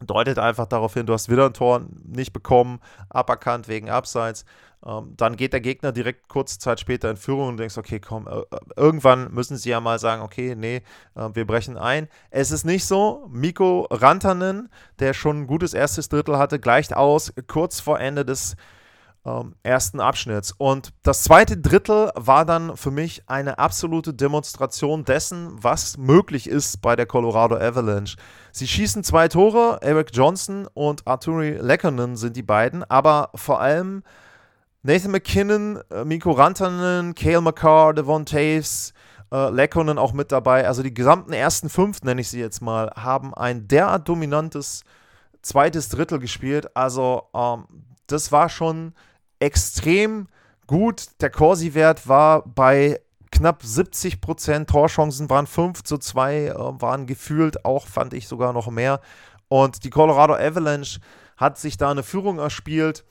deutet 0.00 0.38
einfach 0.38 0.66
darauf 0.66 0.94
hin, 0.94 1.06
du 1.06 1.12
hast 1.12 1.28
wieder 1.28 1.46
ein 1.46 1.54
Tor 1.54 1.82
nicht 2.04 2.32
bekommen, 2.32 2.80
aberkannt 3.08 3.68
wegen 3.68 3.90
Abseits. 3.90 4.44
Ähm, 4.84 5.14
dann 5.16 5.36
geht 5.36 5.52
der 5.52 5.60
Gegner 5.60 5.92
direkt 5.92 6.28
kurze 6.28 6.58
Zeit 6.58 6.78
später 6.78 7.10
in 7.10 7.16
Führung 7.16 7.48
und 7.48 7.56
denkst, 7.56 7.78
okay, 7.78 8.00
komm, 8.00 8.28
äh, 8.28 8.42
irgendwann 8.76 9.32
müssen 9.32 9.56
sie 9.56 9.70
ja 9.70 9.80
mal 9.80 9.98
sagen, 9.98 10.22
okay, 10.22 10.54
nee, 10.54 10.82
äh, 11.14 11.30
wir 11.32 11.46
brechen 11.46 11.78
ein. 11.78 12.08
Es 12.30 12.50
ist 12.50 12.64
nicht 12.64 12.84
so. 12.84 13.26
Miko 13.30 13.86
Rantanen, 13.90 14.68
der 14.98 15.14
schon 15.14 15.42
ein 15.42 15.46
gutes 15.46 15.72
erstes 15.72 16.08
Drittel 16.08 16.36
hatte, 16.38 16.58
gleicht 16.58 16.94
aus 16.94 17.32
kurz 17.46 17.80
vor 17.80 17.98
Ende 17.98 18.24
des 18.24 18.56
ähm, 19.24 19.54
ersten 19.62 20.00
Abschnitts. 20.00 20.52
Und 20.52 20.92
das 21.02 21.22
zweite 21.22 21.56
Drittel 21.56 22.10
war 22.14 22.44
dann 22.44 22.76
für 22.76 22.90
mich 22.90 23.22
eine 23.26 23.58
absolute 23.58 24.12
Demonstration 24.12 25.04
dessen, 25.04 25.50
was 25.52 25.96
möglich 25.96 26.48
ist 26.48 26.82
bei 26.82 26.96
der 26.96 27.06
Colorado 27.06 27.56
Avalanche. 27.56 28.16
Sie 28.52 28.66
schießen 28.66 29.02
zwei 29.02 29.28
Tore, 29.28 29.78
Eric 29.80 30.10
Johnson 30.12 30.68
und 30.74 31.06
Arturi 31.06 31.58
Lekkonen 31.60 32.16
sind 32.16 32.36
die 32.36 32.42
beiden, 32.42 32.84
aber 32.84 33.30
vor 33.34 33.60
allem 33.60 34.02
Nathan 34.82 35.12
McKinnon, 35.12 35.80
äh, 35.90 36.04
Miko 36.04 36.32
Rantanen, 36.32 37.14
Cale 37.14 37.40
McCarr, 37.40 37.94
Devon 37.94 38.26
Taves, 38.26 38.92
äh, 39.32 39.48
Lekkonen 39.48 39.96
auch 39.96 40.12
mit 40.12 40.30
dabei. 40.30 40.68
Also 40.68 40.82
die 40.82 40.92
gesamten 40.92 41.32
ersten 41.32 41.70
fünf, 41.70 42.02
nenne 42.02 42.20
ich 42.20 42.28
sie 42.28 42.40
jetzt 42.40 42.60
mal, 42.60 42.92
haben 42.94 43.32
ein 43.32 43.66
derart 43.66 44.06
dominantes 44.06 44.84
zweites 45.40 45.88
Drittel 45.88 46.18
gespielt. 46.18 46.76
Also 46.76 47.22
ähm, 47.34 47.64
das 48.06 48.30
war 48.30 48.50
schon 48.50 48.92
extrem 49.38 50.28
gut. 50.66 51.06
Der 51.20 51.30
Corsi-Wert 51.30 52.08
war 52.08 52.42
bei 52.46 53.00
knapp 53.30 53.62
70 53.62 54.20
Prozent. 54.20 54.70
Torchancen 54.70 55.28
waren 55.28 55.46
5 55.46 55.82
zu 55.82 55.98
2, 55.98 56.36
äh, 56.36 56.54
waren 56.56 57.06
gefühlt 57.06 57.64
auch, 57.64 57.86
fand 57.86 58.14
ich 58.14 58.28
sogar 58.28 58.52
noch 58.52 58.70
mehr. 58.70 59.00
Und 59.48 59.84
die 59.84 59.90
Colorado 59.90 60.34
Avalanche 60.34 61.00
hat 61.36 61.58
sich 61.58 61.76
da 61.76 61.90
eine 61.90 62.02
Führung 62.02 62.38
erspielt. 62.38 63.04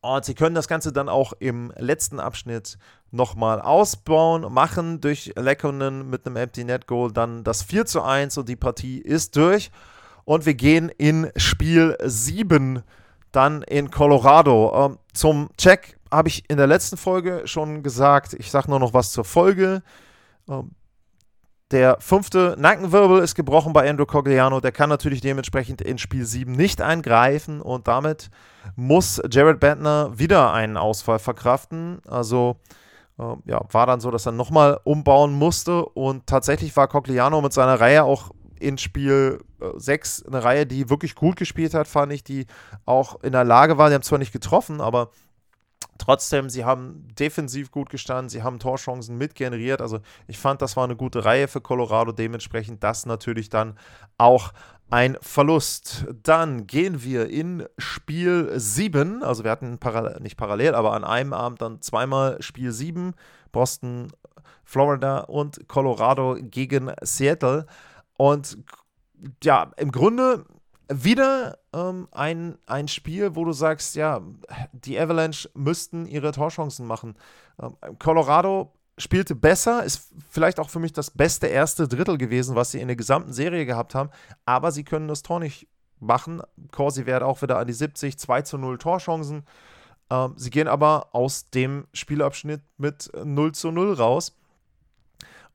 Und 0.00 0.24
sie 0.24 0.34
können 0.34 0.54
das 0.54 0.68
Ganze 0.68 0.92
dann 0.92 1.08
auch 1.08 1.32
im 1.40 1.72
letzten 1.76 2.20
Abschnitt 2.20 2.78
nochmal 3.10 3.60
ausbauen, 3.60 4.52
machen 4.52 5.00
durch 5.00 5.32
Lekkonen 5.36 6.08
mit 6.08 6.24
einem 6.24 6.36
Empty 6.36 6.64
Net 6.64 6.86
Goal 6.86 7.12
dann 7.12 7.42
das 7.42 7.62
4 7.62 7.86
zu 7.86 8.02
1 8.02 8.38
und 8.38 8.48
die 8.48 8.56
Partie 8.56 8.98
ist 8.98 9.36
durch. 9.36 9.70
Und 10.24 10.46
wir 10.46 10.54
gehen 10.54 10.88
in 10.88 11.30
Spiel 11.36 11.96
7 12.02 12.82
dann 13.32 13.62
in 13.62 13.90
Colorado. 13.90 14.86
Ähm, 14.86 14.98
zum 15.12 15.50
Check 15.56 15.98
habe 16.10 16.28
ich 16.28 16.48
in 16.48 16.56
der 16.56 16.66
letzten 16.66 16.96
Folge 16.96 17.42
schon 17.44 17.82
gesagt. 17.82 18.34
Ich 18.34 18.50
sage 18.50 18.70
nur 18.70 18.80
noch 18.80 18.94
was 18.94 19.12
zur 19.12 19.24
Folge. 19.24 19.82
Ähm, 20.48 20.70
der 21.70 21.98
fünfte 22.00 22.56
Nackenwirbel 22.58 23.22
ist 23.22 23.34
gebrochen 23.34 23.74
bei 23.74 23.88
Andrew 23.88 24.06
Cogliano. 24.06 24.60
Der 24.60 24.72
kann 24.72 24.88
natürlich 24.88 25.20
dementsprechend 25.20 25.82
in 25.82 25.98
Spiel 25.98 26.24
7 26.24 26.50
nicht 26.52 26.80
eingreifen 26.80 27.60
und 27.60 27.88
damit 27.88 28.30
muss 28.74 29.20
Jared 29.30 29.60
Bentner 29.60 30.18
wieder 30.18 30.54
einen 30.54 30.78
Ausfall 30.78 31.18
verkraften. 31.18 32.00
Also 32.08 32.56
äh, 33.18 33.34
ja, 33.44 33.60
war 33.70 33.84
dann 33.86 34.00
so, 34.00 34.10
dass 34.10 34.24
er 34.24 34.32
nochmal 34.32 34.80
umbauen 34.84 35.34
musste 35.34 35.84
und 35.84 36.26
tatsächlich 36.26 36.74
war 36.74 36.88
Cogliano 36.88 37.42
mit 37.42 37.52
seiner 37.52 37.78
Reihe 37.78 38.04
auch 38.04 38.30
in 38.60 38.78
Spiel 38.78 39.40
6 39.76 40.20
äh, 40.20 40.28
eine 40.28 40.44
Reihe, 40.44 40.66
die 40.66 40.90
wirklich 40.90 41.14
gut 41.14 41.36
gespielt 41.36 41.74
hat, 41.74 41.88
fand 41.88 42.12
ich, 42.12 42.24
die 42.24 42.46
auch 42.84 43.22
in 43.22 43.32
der 43.32 43.44
Lage 43.44 43.78
war. 43.78 43.88
Die 43.88 43.94
haben 43.94 44.02
zwar 44.02 44.18
nicht 44.18 44.32
getroffen, 44.32 44.80
aber 44.80 45.10
trotzdem, 45.98 46.48
sie 46.48 46.64
haben 46.64 47.08
defensiv 47.18 47.70
gut 47.70 47.90
gestanden, 47.90 48.28
sie 48.28 48.42
haben 48.42 48.58
Torchancen 48.58 49.18
mitgeneriert. 49.18 49.80
Also 49.80 50.00
ich 50.26 50.38
fand, 50.38 50.62
das 50.62 50.76
war 50.76 50.84
eine 50.84 50.96
gute 50.96 51.24
Reihe 51.24 51.48
für 51.48 51.60
Colorado. 51.60 52.12
Dementsprechend 52.12 52.82
das 52.82 53.06
natürlich 53.06 53.48
dann 53.48 53.78
auch 54.16 54.52
ein 54.90 55.18
Verlust. 55.20 56.06
Dann 56.22 56.66
gehen 56.66 57.02
wir 57.02 57.28
in 57.28 57.66
Spiel 57.76 58.50
7. 58.58 59.22
Also 59.22 59.44
wir 59.44 59.50
hatten 59.50 59.78
parallel, 59.78 60.20
nicht 60.20 60.36
parallel, 60.36 60.74
aber 60.74 60.94
an 60.94 61.04
einem 61.04 61.32
Abend 61.32 61.60
dann 61.60 61.82
zweimal 61.82 62.40
Spiel 62.40 62.72
7. 62.72 63.14
Boston, 63.52 64.12
Florida 64.64 65.20
und 65.20 65.68
Colorado 65.68 66.36
gegen 66.40 66.92
Seattle. 67.02 67.66
Und 68.18 68.58
ja, 69.42 69.70
im 69.76 69.92
Grunde 69.92 70.44
wieder 70.90 71.58
ähm, 71.72 72.08
ein, 72.10 72.58
ein 72.66 72.88
Spiel, 72.88 73.36
wo 73.36 73.44
du 73.44 73.52
sagst, 73.52 73.94
ja, 73.94 74.20
die 74.72 74.98
Avalanche 74.98 75.48
müssten 75.54 76.04
ihre 76.06 76.32
Torchancen 76.32 76.86
machen. 76.86 77.14
Ähm, 77.62 77.76
Colorado 77.98 78.72
spielte 78.96 79.36
besser, 79.36 79.84
ist 79.84 80.12
vielleicht 80.28 80.58
auch 80.58 80.68
für 80.68 80.80
mich 80.80 80.92
das 80.92 81.10
beste 81.10 81.46
erste 81.46 81.86
Drittel 81.86 82.18
gewesen, 82.18 82.56
was 82.56 82.72
sie 82.72 82.80
in 82.80 82.88
der 82.88 82.96
gesamten 82.96 83.32
Serie 83.32 83.64
gehabt 83.64 83.94
haben, 83.94 84.10
aber 84.44 84.72
sie 84.72 84.82
können 84.82 85.08
das 85.08 85.22
Tor 85.22 85.38
nicht 85.38 85.68
machen. 86.00 86.42
Corsi 86.72 87.06
wäre 87.06 87.24
auch 87.24 87.40
wieder 87.40 87.58
an 87.58 87.68
die 87.68 87.72
70, 87.72 88.18
2 88.18 88.42
zu 88.42 88.58
0 88.58 88.78
Torchancen. 88.78 89.44
Ähm, 90.10 90.32
sie 90.36 90.50
gehen 90.50 90.68
aber 90.68 91.14
aus 91.14 91.50
dem 91.50 91.86
Spielabschnitt 91.92 92.62
mit 92.78 93.10
0 93.24 93.52
zu 93.52 93.70
0 93.70 93.92
raus. 93.92 94.34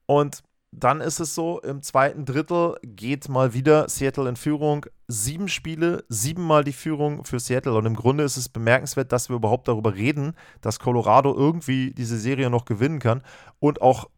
Und 0.05 0.43
dann 0.79 1.01
ist 1.01 1.19
es 1.19 1.35
so, 1.35 1.59
im 1.61 1.81
zweiten 1.81 2.25
Drittel 2.25 2.75
geht 2.83 3.29
mal 3.29 3.53
wieder 3.53 3.87
Seattle 3.89 4.27
in 4.27 4.35
Führung. 4.35 4.85
Sieben 5.07 5.47
Spiele, 5.47 6.03
siebenmal 6.09 6.63
die 6.63 6.73
Führung 6.73 7.25
für 7.25 7.39
Seattle. 7.39 7.75
Und 7.75 7.85
im 7.85 7.95
Grunde 7.95 8.23
ist 8.23 8.37
es 8.37 8.49
bemerkenswert, 8.49 9.11
dass 9.11 9.29
wir 9.29 9.35
überhaupt 9.35 9.67
darüber 9.67 9.95
reden, 9.95 10.33
dass 10.61 10.79
Colorado 10.79 11.35
irgendwie 11.35 11.93
diese 11.93 12.17
Serie 12.17 12.49
noch 12.49 12.65
gewinnen 12.65 12.99
kann. 12.99 13.21
Und 13.59 13.81
auch 13.81 14.09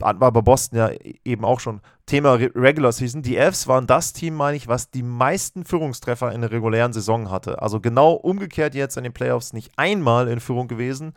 war 0.00 0.32
bei 0.32 0.40
Boston 0.40 0.78
ja 0.78 0.90
eben 1.24 1.44
auch 1.44 1.60
schon 1.60 1.80
Thema 2.06 2.34
Regular 2.34 2.90
Season. 2.90 3.22
Die 3.22 3.36
Fs 3.36 3.68
waren 3.68 3.86
das 3.86 4.12
Team, 4.12 4.34
meine 4.34 4.56
ich, 4.56 4.66
was 4.66 4.90
die 4.90 5.02
meisten 5.02 5.64
Führungstreffer 5.64 6.32
in 6.32 6.40
der 6.40 6.50
regulären 6.50 6.92
Saison 6.92 7.30
hatte. 7.30 7.60
Also 7.60 7.80
genau 7.80 8.12
umgekehrt 8.14 8.74
jetzt 8.74 8.96
in 8.96 9.04
den 9.04 9.12
Playoffs 9.12 9.52
nicht 9.52 9.70
einmal 9.76 10.28
in 10.28 10.40
Führung 10.40 10.68
gewesen. 10.68 11.12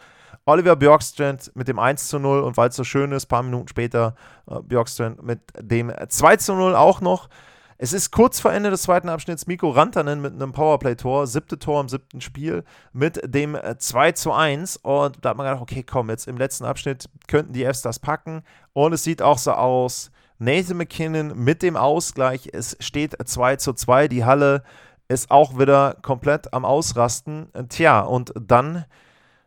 Oliver 0.46 0.76
Bjorkstrand 0.76 1.56
mit 1.56 1.68
dem 1.68 1.80
1 1.80 2.08
zu 2.08 2.20
0 2.20 2.42
und 2.42 2.58
weil 2.58 2.70
es 2.70 2.76
so 2.76 2.84
schön 2.84 3.12
ist, 3.12 3.26
ein 3.26 3.30
paar 3.30 3.44
Minuten 3.44 3.68
später 3.68 4.16
äh, 4.50 4.60
Bjorkstrand 4.62 5.24
mit 5.24 5.40
dem 5.60 5.92
2 6.08 6.36
zu 6.38 6.54
0 6.54 6.76
auch 6.76 7.02
noch. 7.02 7.30
Es 7.78 7.92
ist 7.92 8.12
kurz 8.12 8.40
vor 8.40 8.54
Ende 8.54 8.70
des 8.70 8.84
zweiten 8.84 9.10
Abschnitts 9.10 9.48
Mikko 9.48 9.70
Rantanen 9.70 10.22
mit 10.22 10.34
einem 10.34 10.54
Powerplay-Tor, 10.54 11.28
siebte 11.28 11.60
Tor 11.60 11.82
im 11.82 11.90
siebten 11.90 12.22
Spiel 12.22 12.64
mit 12.94 13.20
dem 13.26 13.58
2 13.78 14.12
zu 14.14 14.32
1. 14.32 14.78
Und 14.78 15.18
da 15.22 15.30
hat 15.30 15.38
man 15.38 15.48
gedacht, 15.48 15.62
okay, 15.62 15.84
komm, 15.84 16.10
jetzt 16.10 16.28
im 16.28 16.38
letzten 16.38 16.66
Abschnitt 16.66 17.10
könnten 17.28 17.54
die 17.54 17.66
Fs 17.66 17.82
das 17.82 18.00
packen. 18.00 18.44
Und 18.74 18.94
es 18.94 19.04
sieht 19.04 19.22
auch 19.22 19.38
so 19.38 19.52
aus. 19.52 20.12
Nathan 20.40 20.78
McKinnon 20.78 21.38
mit 21.38 21.62
dem 21.62 21.76
Ausgleich. 21.76 22.50
Es 22.54 22.78
steht 22.80 23.18
2 23.22 23.58
zu 23.58 23.74
2. 23.74 24.08
Die 24.08 24.24
Halle 24.24 24.64
ist 25.08 25.32
auch 25.32 25.58
wieder 25.58 25.98
komplett 26.02 26.54
am 26.54 26.66
Ausrasten. 26.66 27.50
Tja, 27.70 28.02
und 28.02 28.34
dann 28.40 28.86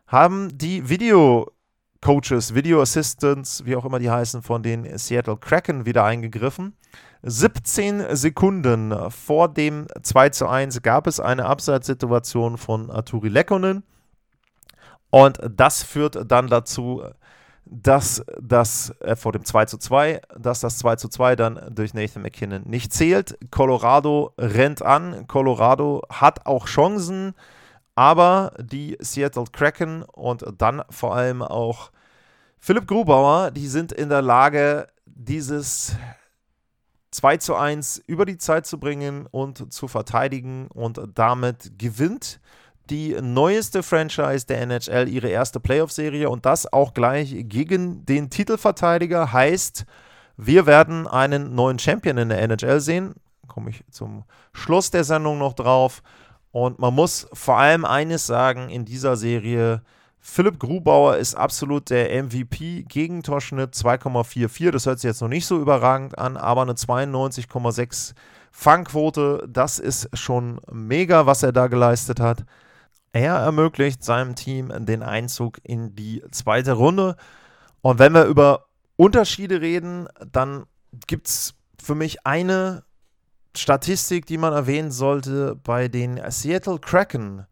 haben 0.07 0.57
die 0.57 0.89
Video-Coaches, 0.89 2.55
Video-Assistants, 2.55 3.65
wie 3.65 3.75
auch 3.75 3.85
immer 3.85 3.99
die 3.99 4.09
heißen, 4.09 4.41
von 4.41 4.63
den 4.63 4.97
Seattle 4.97 5.37
Kraken 5.37 5.85
wieder 5.85 6.05
eingegriffen. 6.05 6.75
17 7.23 8.15
Sekunden 8.15 8.95
vor 9.11 9.49
dem 9.49 9.87
2 10.01 10.29
zu 10.29 10.47
1 10.47 10.81
gab 10.81 11.07
es 11.07 11.19
eine 11.19 11.45
Abseitssituation 11.45 12.57
von 12.57 12.89
Arturi 12.89 13.27
Lekkonen. 13.27 13.83
Und 15.09 15.39
das 15.49 15.83
führt 15.83 16.31
dann 16.31 16.47
dazu, 16.47 17.03
dass 17.65 18.23
das 18.41 18.91
äh, 19.01 19.15
vor 19.15 19.33
dem 19.33 19.43
2 19.43 19.65
zu 19.65 19.77
2, 19.77 20.21
dass 20.37 20.61
das 20.61 20.77
2 20.77 20.95
zu 20.97 21.09
2 21.09 21.35
dann 21.35 21.59
durch 21.71 21.93
Nathan 21.93 22.21
McKinnon 22.21 22.63
nicht 22.63 22.93
zählt. 22.93 23.37
Colorado 23.51 24.33
rennt 24.37 24.81
an. 24.81 25.27
Colorado 25.27 26.01
hat 26.09 26.45
auch 26.45 26.67
Chancen. 26.67 27.33
Aber 27.97 28.53
die 28.59 28.95
Seattle 28.99 29.45
Kraken 29.51 30.03
und 30.03 30.45
dann 30.59 30.83
vor 30.91 31.15
allem 31.15 31.41
auch 31.41 31.89
Philipp 32.59 32.85
Grubauer, 32.87 33.49
die 33.49 33.65
sind 33.65 33.91
in 33.91 34.09
der 34.09 34.21
Lage, 34.21 34.87
dieses 35.07 35.95
2 37.09 37.37
zu 37.37 37.55
1 37.55 38.03
über 38.05 38.25
die 38.27 38.37
Zeit 38.37 38.67
zu 38.67 38.79
bringen 38.79 39.25
und 39.25 39.73
zu 39.73 39.87
verteidigen. 39.87 40.67
Und 40.67 41.01
damit 41.15 41.79
gewinnt 41.79 42.39
die 42.91 43.19
neueste 43.19 43.81
Franchise 43.81 44.45
der 44.45 44.61
NHL 44.61 45.09
ihre 45.09 45.29
erste 45.29 45.59
Playoff-Serie 45.59 46.29
und 46.29 46.45
das 46.45 46.71
auch 46.71 46.93
gleich 46.93 47.35
gegen 47.49 48.05
den 48.05 48.29
Titelverteidiger. 48.29 49.33
Heißt, 49.33 49.87
wir 50.37 50.67
werden 50.67 51.07
einen 51.07 51.55
neuen 51.55 51.79
Champion 51.79 52.19
in 52.19 52.29
der 52.29 52.43
NHL 52.43 52.79
sehen. 52.79 53.15
Komme 53.47 53.71
ich 53.71 53.83
zum 53.89 54.23
Schluss 54.53 54.91
der 54.91 55.03
Sendung 55.03 55.39
noch 55.39 55.53
drauf. 55.53 56.03
Und 56.57 56.79
man 56.79 56.95
muss 56.95 57.27
vor 57.33 57.59
allem 57.59 57.85
eines 57.85 58.25
sagen 58.25 58.69
in 58.69 58.83
dieser 58.83 59.15
Serie: 59.15 59.83
Philipp 60.19 60.57
Grubauer 60.57 61.17
ist 61.17 61.35
absolut 61.35 61.91
der 61.91 62.23
MVP. 62.23 62.81
Gegentorschnitt 62.89 63.75
2,44. 63.75 64.71
Das 64.71 64.87
hört 64.87 64.99
sich 64.99 65.07
jetzt 65.07 65.21
noch 65.21 65.27
nicht 65.27 65.45
so 65.45 65.59
überragend 65.59 66.17
an, 66.17 66.35
aber 66.35 66.63
eine 66.63 66.73
92,6 66.73 68.15
Fangquote. 68.51 69.47
Das 69.47 69.77
ist 69.77 70.09
schon 70.17 70.59
mega, 70.71 71.27
was 71.27 71.43
er 71.43 71.51
da 71.51 71.67
geleistet 71.67 72.19
hat. 72.19 72.43
Er 73.13 73.35
ermöglicht 73.35 74.03
seinem 74.03 74.33
Team 74.33 74.73
den 74.83 75.03
Einzug 75.03 75.59
in 75.61 75.93
die 75.93 76.23
zweite 76.31 76.71
Runde. 76.71 77.17
Und 77.81 77.99
wenn 77.99 78.15
wir 78.15 78.25
über 78.25 78.65
Unterschiede 78.95 79.61
reden, 79.61 80.07
dann 80.31 80.65
gibt 81.05 81.27
es 81.27 81.53
für 81.79 81.93
mich 81.93 82.25
eine 82.25 82.81
Statistik, 83.59 84.25
die 84.25 84.37
man 84.37 84.53
erwähnen 84.53 84.91
sollte, 84.91 85.55
bei 85.55 85.87
den 85.87 86.19
Seattle 86.29 86.79
Kraken 86.79 87.45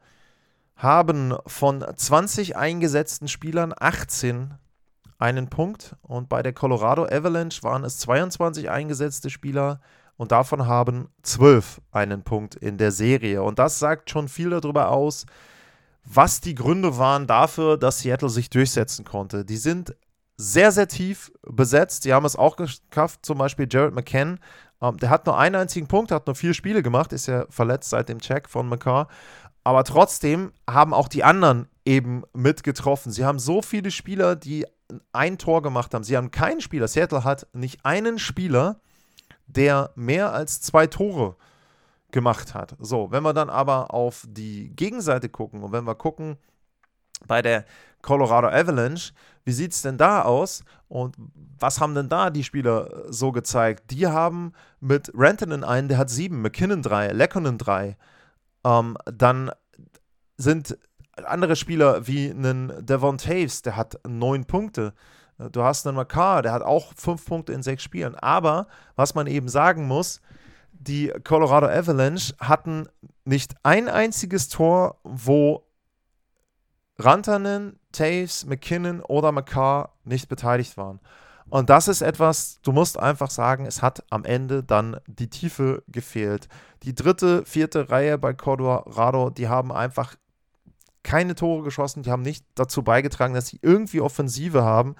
haben 0.75 1.35
von 1.47 1.85
20 1.95 2.57
eingesetzten 2.57 3.27
Spielern 3.27 3.73
18 3.77 4.55
einen 5.17 5.49
Punkt 5.49 5.95
und 6.01 6.27
bei 6.27 6.43
der 6.43 6.53
Colorado 6.53 7.05
Avalanche 7.05 7.63
waren 7.63 7.83
es 7.83 7.99
22 7.99 8.69
eingesetzte 8.69 9.29
Spieler 9.29 9.79
und 10.17 10.31
davon 10.31 10.67
haben 10.67 11.09
12 11.23 11.81
einen 11.91 12.23
Punkt 12.23 12.55
in 12.55 12.77
der 12.77 12.91
Serie. 12.91 13.43
Und 13.43 13.59
das 13.59 13.79
sagt 13.79 14.09
schon 14.09 14.27
viel 14.27 14.49
darüber 14.49 14.89
aus, 14.89 15.25
was 16.03 16.41
die 16.41 16.55
Gründe 16.55 16.97
waren 16.97 17.27
dafür, 17.27 17.77
dass 17.77 17.99
Seattle 17.99 18.29
sich 18.29 18.49
durchsetzen 18.49 19.05
konnte. 19.05 19.43
Die 19.43 19.57
sind 19.57 19.95
sehr, 20.37 20.71
sehr 20.71 20.87
tief 20.87 21.31
besetzt. 21.43 22.05
Die 22.05 22.13
haben 22.13 22.25
es 22.25 22.35
auch 22.35 22.57
geschafft, 22.57 23.25
zum 23.25 23.37
Beispiel 23.37 23.67
Jared 23.69 23.93
McCann 23.93 24.39
ähm, 24.81 24.97
der 24.97 25.09
hat 25.09 25.25
nur 25.25 25.37
einen 25.37 25.55
einzigen 25.55 25.87
Punkt, 25.87 26.11
hat 26.11 26.27
nur 26.27 26.35
vier 26.35 26.53
Spiele 26.53 26.83
gemacht, 26.83 27.13
ist 27.13 27.27
ja 27.27 27.45
verletzt 27.49 27.89
seit 27.89 28.09
dem 28.09 28.19
Check 28.19 28.49
von 28.49 28.67
McCarr. 28.67 29.07
Aber 29.63 29.83
trotzdem 29.83 30.51
haben 30.69 30.93
auch 30.93 31.07
die 31.07 31.23
anderen 31.23 31.67
eben 31.85 32.23
mitgetroffen. 32.33 33.11
Sie 33.11 33.25
haben 33.25 33.39
so 33.39 33.61
viele 33.61 33.89
Spieler, 33.89 34.35
die 34.35 34.65
ein 35.11 35.37
Tor 35.37 35.61
gemacht 35.61 35.93
haben. 35.93 36.03
Sie 36.03 36.15
haben 36.15 36.29
keinen 36.29 36.61
Spieler. 36.61 36.87
Seattle 36.87 37.23
hat 37.23 37.47
nicht 37.53 37.83
einen 37.83 38.19
Spieler, 38.19 38.79
der 39.47 39.91
mehr 39.95 40.33
als 40.33 40.61
zwei 40.61 40.85
Tore 40.87 41.35
gemacht 42.11 42.53
hat. 42.53 42.75
So, 42.79 43.11
wenn 43.11 43.23
wir 43.23 43.33
dann 43.33 43.49
aber 43.49 43.93
auf 43.93 44.25
die 44.27 44.69
Gegenseite 44.75 45.29
gucken 45.29 45.63
und 45.63 45.71
wenn 45.71 45.85
wir 45.85 45.95
gucken 45.95 46.37
bei 47.27 47.41
der 47.41 47.65
Colorado 48.01 48.47
Avalanche, 48.47 49.13
wie 49.43 49.51
sieht 49.51 49.73
es 49.73 49.81
denn 49.81 49.97
da 49.97 50.23
aus? 50.23 50.63
Und 50.87 51.15
was 51.59 51.79
haben 51.79 51.95
denn 51.95 52.09
da 52.09 52.29
die 52.29 52.43
Spieler 52.43 53.05
so 53.09 53.31
gezeigt? 53.31 53.91
Die 53.91 54.07
haben 54.07 54.53
mit 54.79 55.11
Rantanen 55.13 55.63
einen, 55.63 55.87
der 55.87 55.97
hat 55.97 56.09
sieben, 56.09 56.41
McKinnon 56.41 56.81
drei, 56.81 57.07
Lekkonen 57.09 57.57
drei. 57.57 57.97
Ähm, 58.63 58.97
dann 59.05 59.51
sind 60.37 60.77
andere 61.23 61.55
Spieler 61.55 62.07
wie 62.07 62.29
einen 62.29 62.85
Devon 62.85 63.17
Taves, 63.17 63.61
der 63.61 63.75
hat 63.75 63.99
neun 64.07 64.45
Punkte. 64.45 64.93
Du 65.51 65.63
hast 65.63 65.85
einen 65.85 65.97
Makar, 65.97 66.41
der 66.41 66.53
hat 66.53 66.61
auch 66.61 66.93
fünf 66.95 67.25
Punkte 67.25 67.53
in 67.53 67.61
sechs 67.61 67.83
Spielen. 67.83 68.15
Aber 68.15 68.67
was 68.95 69.15
man 69.15 69.27
eben 69.27 69.49
sagen 69.49 69.87
muss, 69.87 70.21
die 70.71 71.11
Colorado 71.23 71.67
Avalanche 71.67 72.33
hatten 72.39 72.87
nicht 73.25 73.55
ein 73.63 73.89
einziges 73.89 74.49
Tor, 74.49 74.99
wo 75.03 75.64
Rantanen, 76.97 77.79
Taves, 77.91 78.45
McKinnon 78.45 79.01
oder 79.01 79.31
McCarr 79.31 79.93
nicht 80.03 80.29
beteiligt 80.29 80.77
waren. 80.77 80.99
Und 81.49 81.69
das 81.69 81.87
ist 81.87 82.01
etwas, 82.01 82.59
du 82.63 82.71
musst 82.71 82.99
einfach 82.99 83.29
sagen, 83.29 83.65
es 83.65 83.81
hat 83.81 84.03
am 84.09 84.25
Ende 84.25 84.63
dann 84.63 84.97
die 85.05 85.29
Tiefe 85.29 85.83
gefehlt. 85.87 86.47
Die 86.83 86.95
dritte, 86.95 87.45
vierte 87.45 87.89
Reihe 87.89 88.17
bei 88.17 88.33
Colorado, 88.33 89.29
die 89.29 89.47
haben 89.47 89.71
einfach 89.71 90.15
keine 91.03 91.35
Tore 91.35 91.63
geschossen, 91.63 92.01
die 92.01 92.11
haben 92.11 92.23
nicht 92.23 92.45
dazu 92.55 92.81
beigetragen, 92.81 93.35
dass 93.35 93.47
sie 93.47 93.59
irgendwie 93.61 94.01
Offensive 94.01 94.63
haben. 94.63 94.95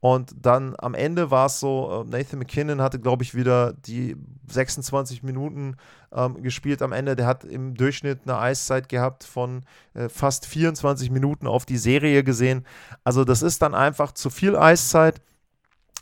Und 0.00 0.34
dann 0.40 0.74
am 0.78 0.94
Ende 0.94 1.30
war 1.30 1.46
es 1.46 1.60
so, 1.60 2.04
äh, 2.06 2.10
Nathan 2.10 2.38
McKinnon 2.38 2.80
hatte, 2.80 2.98
glaube 2.98 3.22
ich, 3.22 3.34
wieder 3.34 3.74
die 3.74 4.16
26 4.48 5.22
Minuten 5.22 5.76
ähm, 6.12 6.42
gespielt 6.42 6.80
am 6.80 6.92
Ende. 6.92 7.16
Der 7.16 7.26
hat 7.26 7.44
im 7.44 7.74
Durchschnitt 7.74 8.20
eine 8.24 8.38
Eiszeit 8.38 8.88
gehabt 8.88 9.24
von 9.24 9.62
äh, 9.92 10.08
fast 10.08 10.46
24 10.46 11.10
Minuten 11.10 11.46
auf 11.46 11.66
die 11.66 11.76
Serie 11.76 12.24
gesehen. 12.24 12.66
Also 13.04 13.24
das 13.24 13.42
ist 13.42 13.60
dann 13.60 13.74
einfach 13.74 14.12
zu 14.12 14.30
viel 14.30 14.56
Eiszeit. 14.56 15.20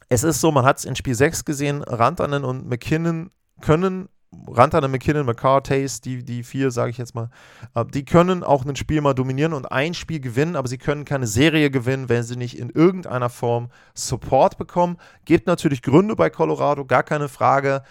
Es 0.09 0.23
ist 0.23 0.41
so, 0.41 0.53
man 0.53 0.65
hat 0.65 0.79
es 0.79 0.85
in 0.85 0.95
Spiel 0.95 1.15
6 1.15 1.45
gesehen, 1.45 1.83
Rantanen 1.83 2.45
und 2.45 2.69
McKinnon 2.69 3.31
können 3.61 4.09
Rantanen, 4.47 4.91
McKinnon, 4.91 5.25
McCarr, 5.25 5.63
Tace, 5.63 6.01
die, 6.01 6.23
die 6.23 6.43
vier, 6.43 6.71
sage 6.71 6.91
ich 6.91 6.99
jetzt 6.99 7.15
mal, 7.15 7.31
äh, 7.75 7.85
die 7.87 8.05
können 8.05 8.45
auch 8.45 8.65
ein 8.65 8.77
Spiel 8.77 9.01
mal 9.01 9.15
dominieren 9.15 9.55
und 9.55 9.73
ein 9.73 9.95
Spiel 9.95 10.21
gewinnen, 10.21 10.57
aber 10.57 10.69
sie 10.69 10.79
können 10.79 11.05
keine 11.05 11.27
Serie 11.27 11.71
gewinnen, 11.71 12.09
wenn 12.09 12.23
sie 12.23 12.37
nicht 12.37 12.59
in 12.59 12.71
irgendeiner 12.71 13.31
Form 13.31 13.71
Support 13.95 14.59
bekommen. 14.59 14.99
Gibt 15.25 15.47
natürlich 15.47 15.83
Gründe 15.83 16.15
bei 16.15 16.29
Colorado, 16.31 16.85
gar 16.85 17.03
keine 17.03 17.29
Frage. 17.29 17.83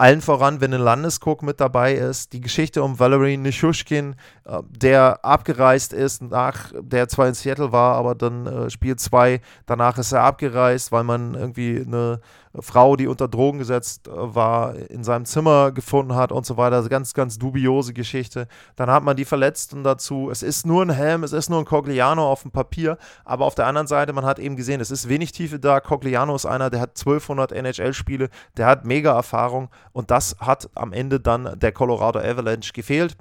Allen 0.00 0.20
voran, 0.20 0.60
wenn 0.60 0.72
ein 0.72 0.80
Landeskog 0.80 1.42
mit 1.42 1.58
dabei 1.58 1.94
ist, 1.94 2.32
die 2.32 2.40
Geschichte 2.40 2.84
um 2.84 3.00
Valerie 3.00 3.36
Nishushkin, 3.36 4.14
äh, 4.44 4.62
der 4.68 5.24
abgereist 5.24 5.92
ist, 5.92 6.22
nach 6.22 6.70
der 6.80 7.08
zwar 7.08 7.26
in 7.26 7.34
Seattle 7.34 7.72
war, 7.72 7.96
aber 7.96 8.14
dann 8.14 8.46
äh, 8.46 8.70
Spiel 8.70 8.94
2, 8.94 9.40
danach 9.66 9.98
ist 9.98 10.12
er 10.12 10.22
abgereist, 10.22 10.92
weil 10.92 11.02
man 11.02 11.34
irgendwie 11.34 11.82
eine 11.84 12.20
Frau, 12.62 12.96
die 12.96 13.06
unter 13.06 13.28
Drogen 13.28 13.58
gesetzt 13.58 14.08
äh, 14.08 14.10
war, 14.14 14.74
in 14.74 15.04
seinem 15.04 15.24
Zimmer 15.24 15.72
gefunden 15.72 16.14
hat 16.14 16.32
und 16.32 16.46
so 16.46 16.56
weiter. 16.56 16.76
Also 16.76 16.88
ganz, 16.88 17.14
ganz 17.14 17.38
dubiose 17.38 17.92
Geschichte. 17.92 18.48
Dann 18.76 18.90
hat 18.90 19.02
man 19.02 19.16
die 19.16 19.24
Verletzten 19.24 19.84
dazu. 19.84 20.30
Es 20.30 20.42
ist 20.42 20.66
nur 20.66 20.82
ein 20.82 20.90
Helm, 20.90 21.22
es 21.22 21.32
ist 21.32 21.48
nur 21.50 21.58
ein 21.58 21.64
Cogliano 21.64 22.30
auf 22.30 22.42
dem 22.42 22.50
Papier, 22.50 22.98
aber 23.24 23.46
auf 23.46 23.54
der 23.54 23.66
anderen 23.66 23.86
Seite, 23.86 24.12
man 24.12 24.24
hat 24.24 24.38
eben 24.38 24.56
gesehen, 24.56 24.80
es 24.80 24.90
ist 24.90 25.08
wenig 25.08 25.32
Tiefe 25.32 25.58
da. 25.58 25.80
Cogliano 25.80 26.34
ist 26.34 26.46
einer, 26.46 26.70
der 26.70 26.80
hat 26.80 26.90
1200 26.98 27.52
NHL-Spiele, 27.52 28.28
der 28.56 28.66
hat 28.66 28.84
mega 28.84 29.14
Erfahrung 29.14 29.68
und 29.92 30.10
das 30.10 30.36
hat 30.40 30.70
am 30.74 30.92
Ende 30.92 31.20
dann 31.20 31.58
der 31.58 31.72
Colorado 31.72 32.18
Avalanche 32.18 32.72
gefehlt. 32.72 33.16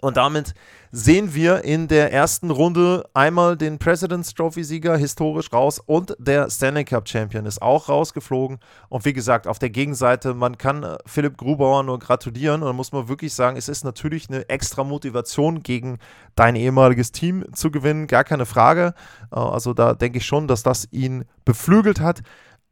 Und 0.00 0.16
damit 0.16 0.54
sehen 0.96 1.34
wir 1.34 1.64
in 1.64 1.88
der 1.88 2.12
ersten 2.12 2.50
Runde 2.50 3.04
einmal 3.14 3.56
den 3.56 3.78
President's 3.78 4.32
Trophy-Sieger 4.34 4.96
historisch 4.96 5.52
raus 5.52 5.80
und 5.84 6.14
der 6.18 6.48
Stanley 6.50 6.84
Cup 6.84 7.08
Champion 7.08 7.46
ist 7.46 7.60
auch 7.60 7.88
rausgeflogen. 7.88 8.60
Und 8.88 9.04
wie 9.04 9.12
gesagt, 9.12 9.48
auf 9.48 9.58
der 9.58 9.70
Gegenseite, 9.70 10.34
man 10.34 10.56
kann 10.56 10.84
äh, 10.84 10.96
Philipp 11.04 11.36
Grubauer 11.36 11.82
nur 11.82 11.98
gratulieren 11.98 12.62
und 12.62 12.76
muss 12.76 12.92
man 12.92 13.08
wirklich 13.08 13.34
sagen, 13.34 13.56
es 13.56 13.68
ist 13.68 13.84
natürlich 13.84 14.28
eine 14.28 14.48
extra 14.48 14.84
Motivation 14.84 15.64
gegen 15.64 15.98
dein 16.36 16.54
ehemaliges 16.54 17.10
Team 17.10 17.44
zu 17.52 17.72
gewinnen, 17.72 18.06
gar 18.06 18.22
keine 18.22 18.46
Frage. 18.46 18.94
Äh, 19.32 19.40
also 19.40 19.74
da 19.74 19.94
denke 19.94 20.18
ich 20.18 20.26
schon, 20.26 20.46
dass 20.46 20.62
das 20.62 20.86
ihn 20.92 21.24
beflügelt 21.44 21.98
hat. 21.98 22.22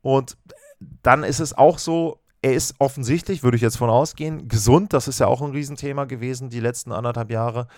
Und 0.01 0.37
dann 1.03 1.25
ist 1.25 1.41
es 1.41 1.57
auch 1.57 1.79
so, 1.79 2.22
er 2.43 2.53
ist 2.55 2.75
offensichtlich, 2.79 3.43
würde 3.43 3.57
ich 3.57 3.63
jetzt 3.63 3.79
von 3.79 3.89
ausgehen, 3.89 4.49
gesund. 4.49 4.93
Das 4.93 5.09
ist 5.09 5.21
ja 5.21 5.29
auch 5.29 5.41
ein 5.41 5.53
Riesenthema 5.53 6.05
gewesen 6.05 6.51
die 6.51 6.61
letzten 6.61 6.93
anderthalb 6.93 7.31
Jahre. 7.31 7.69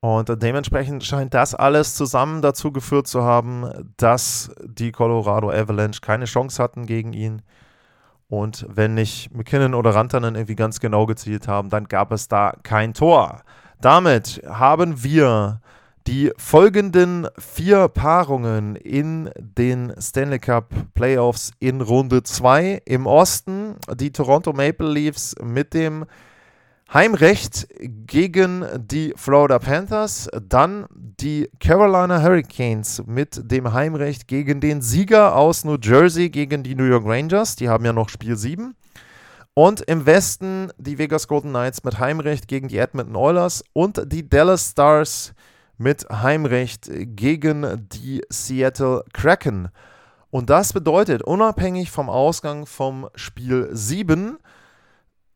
Und 0.00 0.42
dementsprechend 0.42 1.04
scheint 1.04 1.34
das 1.34 1.54
alles 1.54 1.94
zusammen 1.94 2.42
dazu 2.42 2.72
geführt 2.72 3.06
zu 3.06 3.22
haben, 3.22 3.92
dass 3.96 4.50
die 4.64 4.90
Colorado 4.90 5.50
Avalanche 5.50 6.00
keine 6.00 6.24
Chance 6.24 6.62
hatten 6.62 6.86
gegen 6.86 7.12
ihn. 7.12 7.42
Und 8.28 8.66
wenn 8.68 8.94
nicht 8.94 9.34
McKinnon 9.34 9.74
oder 9.74 9.94
Rantanen 9.94 10.34
irgendwie 10.34 10.56
ganz 10.56 10.80
genau 10.80 11.06
gezielt 11.06 11.46
haben, 11.46 11.68
dann 11.68 11.84
gab 11.84 12.12
es 12.12 12.28
da 12.28 12.54
kein 12.62 12.94
Tor. 12.94 13.42
Damit 13.80 14.42
haben 14.48 15.04
wir 15.04 15.60
die 16.06 16.32
folgenden 16.36 17.28
vier 17.38 17.88
Paarungen 17.88 18.76
in 18.76 19.30
den 19.38 19.92
Stanley 19.98 20.38
Cup 20.38 20.72
Playoffs 20.94 21.52
in 21.60 21.80
Runde 21.80 22.22
2 22.22 22.82
im 22.84 23.06
Osten. 23.06 23.76
Die 23.94 24.10
Toronto 24.12 24.52
Maple 24.52 24.90
Leafs 24.90 25.34
mit 25.42 25.74
dem 25.74 26.06
Heimrecht 26.92 27.68
gegen 27.80 28.66
die 28.76 29.14
Florida 29.16 29.58
Panthers. 29.58 30.28
Dann 30.42 30.86
die 30.92 31.48
Carolina 31.60 32.20
Hurricanes 32.20 33.02
mit 33.06 33.50
dem 33.50 33.72
Heimrecht 33.72 34.28
gegen 34.28 34.60
den 34.60 34.82
Sieger 34.82 35.36
aus 35.36 35.64
New 35.64 35.78
Jersey 35.80 36.30
gegen 36.30 36.62
die 36.62 36.74
New 36.74 36.84
York 36.84 37.06
Rangers. 37.06 37.56
Die 37.56 37.68
haben 37.68 37.84
ja 37.84 37.92
noch 37.92 38.08
Spiel 38.08 38.36
7. 38.36 38.74
Und 39.54 39.82
im 39.82 40.06
Westen 40.06 40.72
die 40.78 40.98
Vegas 40.98 41.28
Golden 41.28 41.50
Knights 41.50 41.84
mit 41.84 41.98
Heimrecht 41.98 42.48
gegen 42.48 42.68
die 42.68 42.78
Edmonton 42.78 43.16
Oilers 43.16 43.62
und 43.74 44.02
die 44.10 44.28
Dallas 44.28 44.70
Stars 44.70 45.34
mit 45.78 46.06
Heimrecht 46.10 46.90
gegen 46.90 47.88
die 47.92 48.22
Seattle 48.28 49.04
Kraken. 49.12 49.68
Und 50.30 50.50
das 50.50 50.72
bedeutet, 50.72 51.22
unabhängig 51.22 51.90
vom 51.90 52.08
Ausgang 52.08 52.66
vom 52.66 53.08
Spiel 53.14 53.68
7 53.70 54.38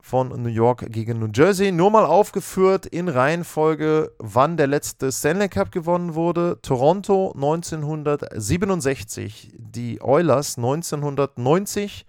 von 0.00 0.28
New 0.40 0.48
York 0.48 0.86
gegen 0.90 1.18
New 1.18 1.28
Jersey, 1.34 1.72
nur 1.72 1.90
mal 1.90 2.06
aufgeführt 2.06 2.86
in 2.86 3.08
Reihenfolge, 3.08 4.12
wann 4.18 4.56
der 4.56 4.68
letzte 4.68 5.10
Stanley 5.10 5.48
Cup 5.48 5.72
gewonnen 5.72 6.14
wurde. 6.14 6.60
Toronto 6.62 7.32
1967, 7.34 9.50
die 9.58 10.00
Oilers 10.00 10.58
1990, 10.58 12.06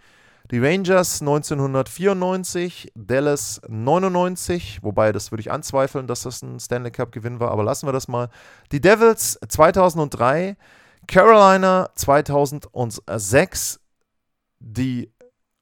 die 0.51 0.59
Rangers 0.59 1.21
1994, 1.21 2.91
Dallas 2.95 3.61
99, 3.67 4.79
wobei 4.81 5.11
das 5.11 5.31
würde 5.31 5.41
ich 5.41 5.51
anzweifeln, 5.51 6.07
dass 6.07 6.21
das 6.23 6.41
ein 6.41 6.59
Stanley 6.59 6.91
Cup-Gewinn 6.91 7.39
war, 7.39 7.51
aber 7.51 7.63
lassen 7.63 7.87
wir 7.87 7.91
das 7.91 8.07
mal. 8.07 8.29
Die 8.71 8.79
Devils 8.79 9.37
2003, 9.47 10.55
Carolina 11.05 11.89
2006, 11.95 13.79
die 14.59 15.11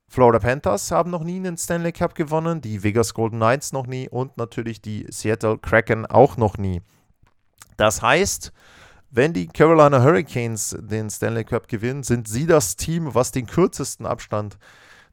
Florida 0.08 0.40
Panthers 0.40 0.92
haben 0.92 1.10
noch 1.10 1.24
nie 1.24 1.38
einen 1.38 1.58
Stanley 1.58 1.92
Cup 1.92 2.14
gewonnen, 2.16 2.62
die 2.62 2.84
Vegas 2.84 3.14
Golden 3.14 3.38
Knights 3.38 3.74
noch 3.74 3.88
nie 3.88 4.08
und 4.08 4.38
natürlich 4.38 4.82
die 4.82 5.08
Seattle 5.10 5.58
Kraken 5.58 6.06
auch 6.06 6.38
noch 6.38 6.58
nie. 6.58 6.82
Das 7.76 8.02
heißt, 8.02 8.54
wenn 9.16 9.34
die 9.34 9.48
Carolina 9.48 10.04
Hurricanes 10.04 10.76
den 10.80 11.10
Stanley 11.10 11.46
Cup 11.46 11.68
gewinnen, 11.68 12.04
sind 12.04 12.28
sie 12.28 12.46
das 12.46 12.76
Team, 12.76 13.14
was 13.16 13.32
den 13.32 13.48
kürzesten 13.48 14.06
Abstand 14.06 14.58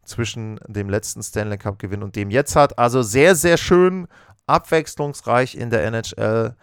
zwischen 0.05 0.59
dem 0.67 0.91
letzten 0.91 1.23
Stanley 1.23 1.59
Cup 1.59 1.79
Gewinn 1.79 2.03
und 2.03 2.17
dem 2.17 2.31
jetzt 2.31 2.57
hat. 2.57 2.79
Also 2.79 3.03
sehr, 3.03 3.35
sehr 3.37 3.57
schön 3.57 4.09
abwechslungsreich 4.47 5.55
in 5.55 5.71
der 5.71 5.85
NHL, 5.85 6.57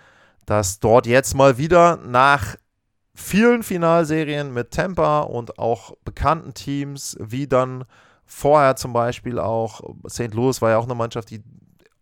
dass 0.45 0.80
dort 0.80 1.08
jetzt 1.08 1.34
mal 1.36 1.58
wieder 1.58 1.97
nach 1.97 2.56
vielen 3.15 3.63
Finalserien 3.63 4.54
mit 4.54 4.71
Tampa 4.71 5.21
und 5.21 5.60
auch 5.60 5.95
bekannten 6.04 6.54
Teams, 6.54 7.17
wie 7.19 7.47
dann 7.47 7.86
vorher 8.25 8.75
zum 8.75 8.93
Beispiel 8.93 9.39
auch 9.39 9.82
St. 10.10 10.34
Louis 10.34 10.62
war 10.62 10.71
ja 10.71 10.78
auch 10.78 10.86
eine 10.86 10.95
Mannschaft, 10.95 11.30
die 11.30 11.41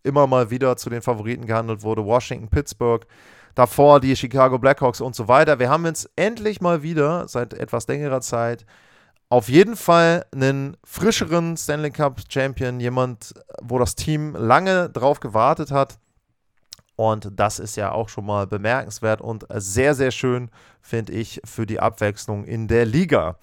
immer 0.04 0.26
mal 0.28 0.50
wieder 0.50 0.78
zu 0.78 0.90
den 0.90 1.02
Favoriten 1.02 1.46
gehandelt 1.46 1.84
wurde, 1.84 2.06
Washington, 2.06 2.50
Pittsburgh, 2.50 3.06
davor 3.58 4.00
die 4.00 4.16
Chicago 4.16 4.60
Blackhawks 4.60 5.02
und 5.02 5.16
so 5.16 5.28
weiter. 5.28 5.58
Wir 5.58 5.70
haben 5.72 5.84
jetzt 5.88 6.12
endlich 6.16 6.62
mal 6.62 6.84
wieder 6.84 7.28
seit 7.28 7.56
etwas 7.56 7.88
längerer 7.88 8.22
Zeit 8.22 8.68
auf 9.30 9.50
jeden 9.50 9.76
Fall 9.76 10.26
einen 10.32 10.78
frischeren 10.84 11.58
Stanley 11.58 11.90
Cup 11.90 12.22
Champion, 12.30 12.80
jemand, 12.80 13.34
wo 13.62 13.80
das 13.80 13.96
Team 13.96 14.36
lange 14.36 14.90
drauf 14.90 15.20
gewartet 15.20 15.72
hat. 15.72 15.98
Und 16.96 17.32
das 17.36 17.58
ist 17.58 17.76
ja 17.76 17.92
auch 17.92 18.10
schon 18.10 18.26
mal 18.28 18.46
bemerkenswert 18.46 19.22
und 19.22 19.46
sehr, 19.56 19.96
sehr 19.96 20.12
schön, 20.12 20.50
finde 20.80 21.14
ich, 21.14 21.42
für 21.44 21.66
die 21.66 21.80
Abwechslung 21.80 22.46
in 22.46 22.68
der 22.68 22.86
Liga. 22.86 23.38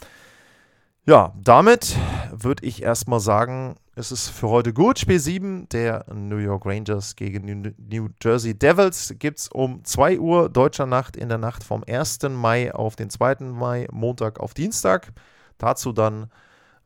Ja, 1.06 1.34
damit 1.36 1.98
würde 2.32 2.64
ich 2.64 2.82
erstmal 2.82 3.20
sagen, 3.20 3.76
es 3.94 4.10
ist 4.10 4.30
für 4.30 4.48
heute 4.48 4.72
gut. 4.72 4.98
Spiel 4.98 5.20
7 5.20 5.68
der 5.68 6.06
New 6.10 6.38
York 6.38 6.64
Rangers 6.64 7.14
gegen 7.14 7.74
New 7.76 8.08
Jersey 8.22 8.58
Devils 8.58 9.14
gibt 9.18 9.38
es 9.38 9.48
um 9.48 9.84
2 9.84 10.18
Uhr 10.18 10.48
deutscher 10.48 10.86
Nacht 10.86 11.14
in 11.18 11.28
der 11.28 11.36
Nacht 11.36 11.62
vom 11.62 11.84
1. 11.86 12.20
Mai 12.30 12.74
auf 12.74 12.96
den 12.96 13.10
2. 13.10 13.36
Mai, 13.40 13.86
Montag 13.92 14.40
auf 14.40 14.54
Dienstag. 14.54 15.12
Dazu 15.58 15.92
dann 15.92 16.30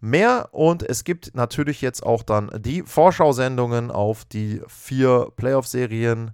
mehr 0.01 0.49
und 0.51 0.83
es 0.83 1.05
gibt 1.05 1.37
natürlich 1.37 1.81
jetzt 1.81 2.05
auch 2.05 2.25
dann 2.25 2.51
die 2.59 2.83
Vorschau-Sendungen 2.83 3.93
auf 3.93 4.25
die 4.25 4.63
vier 4.67 5.29
Playoff-Serien. 5.37 6.33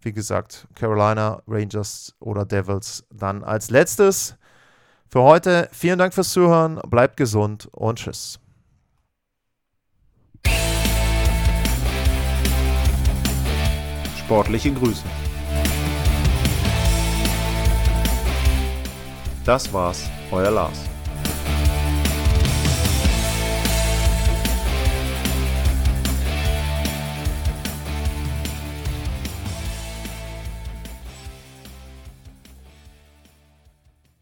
Wie 0.00 0.12
gesagt, 0.12 0.66
Carolina, 0.74 1.42
Rangers 1.46 2.16
oder 2.18 2.44
Devils 2.44 3.04
dann 3.14 3.44
als 3.44 3.70
letztes. 3.70 4.36
Für 5.12 5.22
heute 5.22 5.68
vielen 5.72 5.98
Dank 5.98 6.14
fürs 6.14 6.30
Zuhören, 6.32 6.80
bleibt 6.88 7.16
gesund 7.16 7.68
und 7.72 7.98
tschüss. 7.98 8.38
Sportliche 14.16 14.72
Grüße. 14.72 15.02
Das 19.44 19.72
war's, 19.72 20.08
euer 20.30 20.52
Lars. 20.52 20.89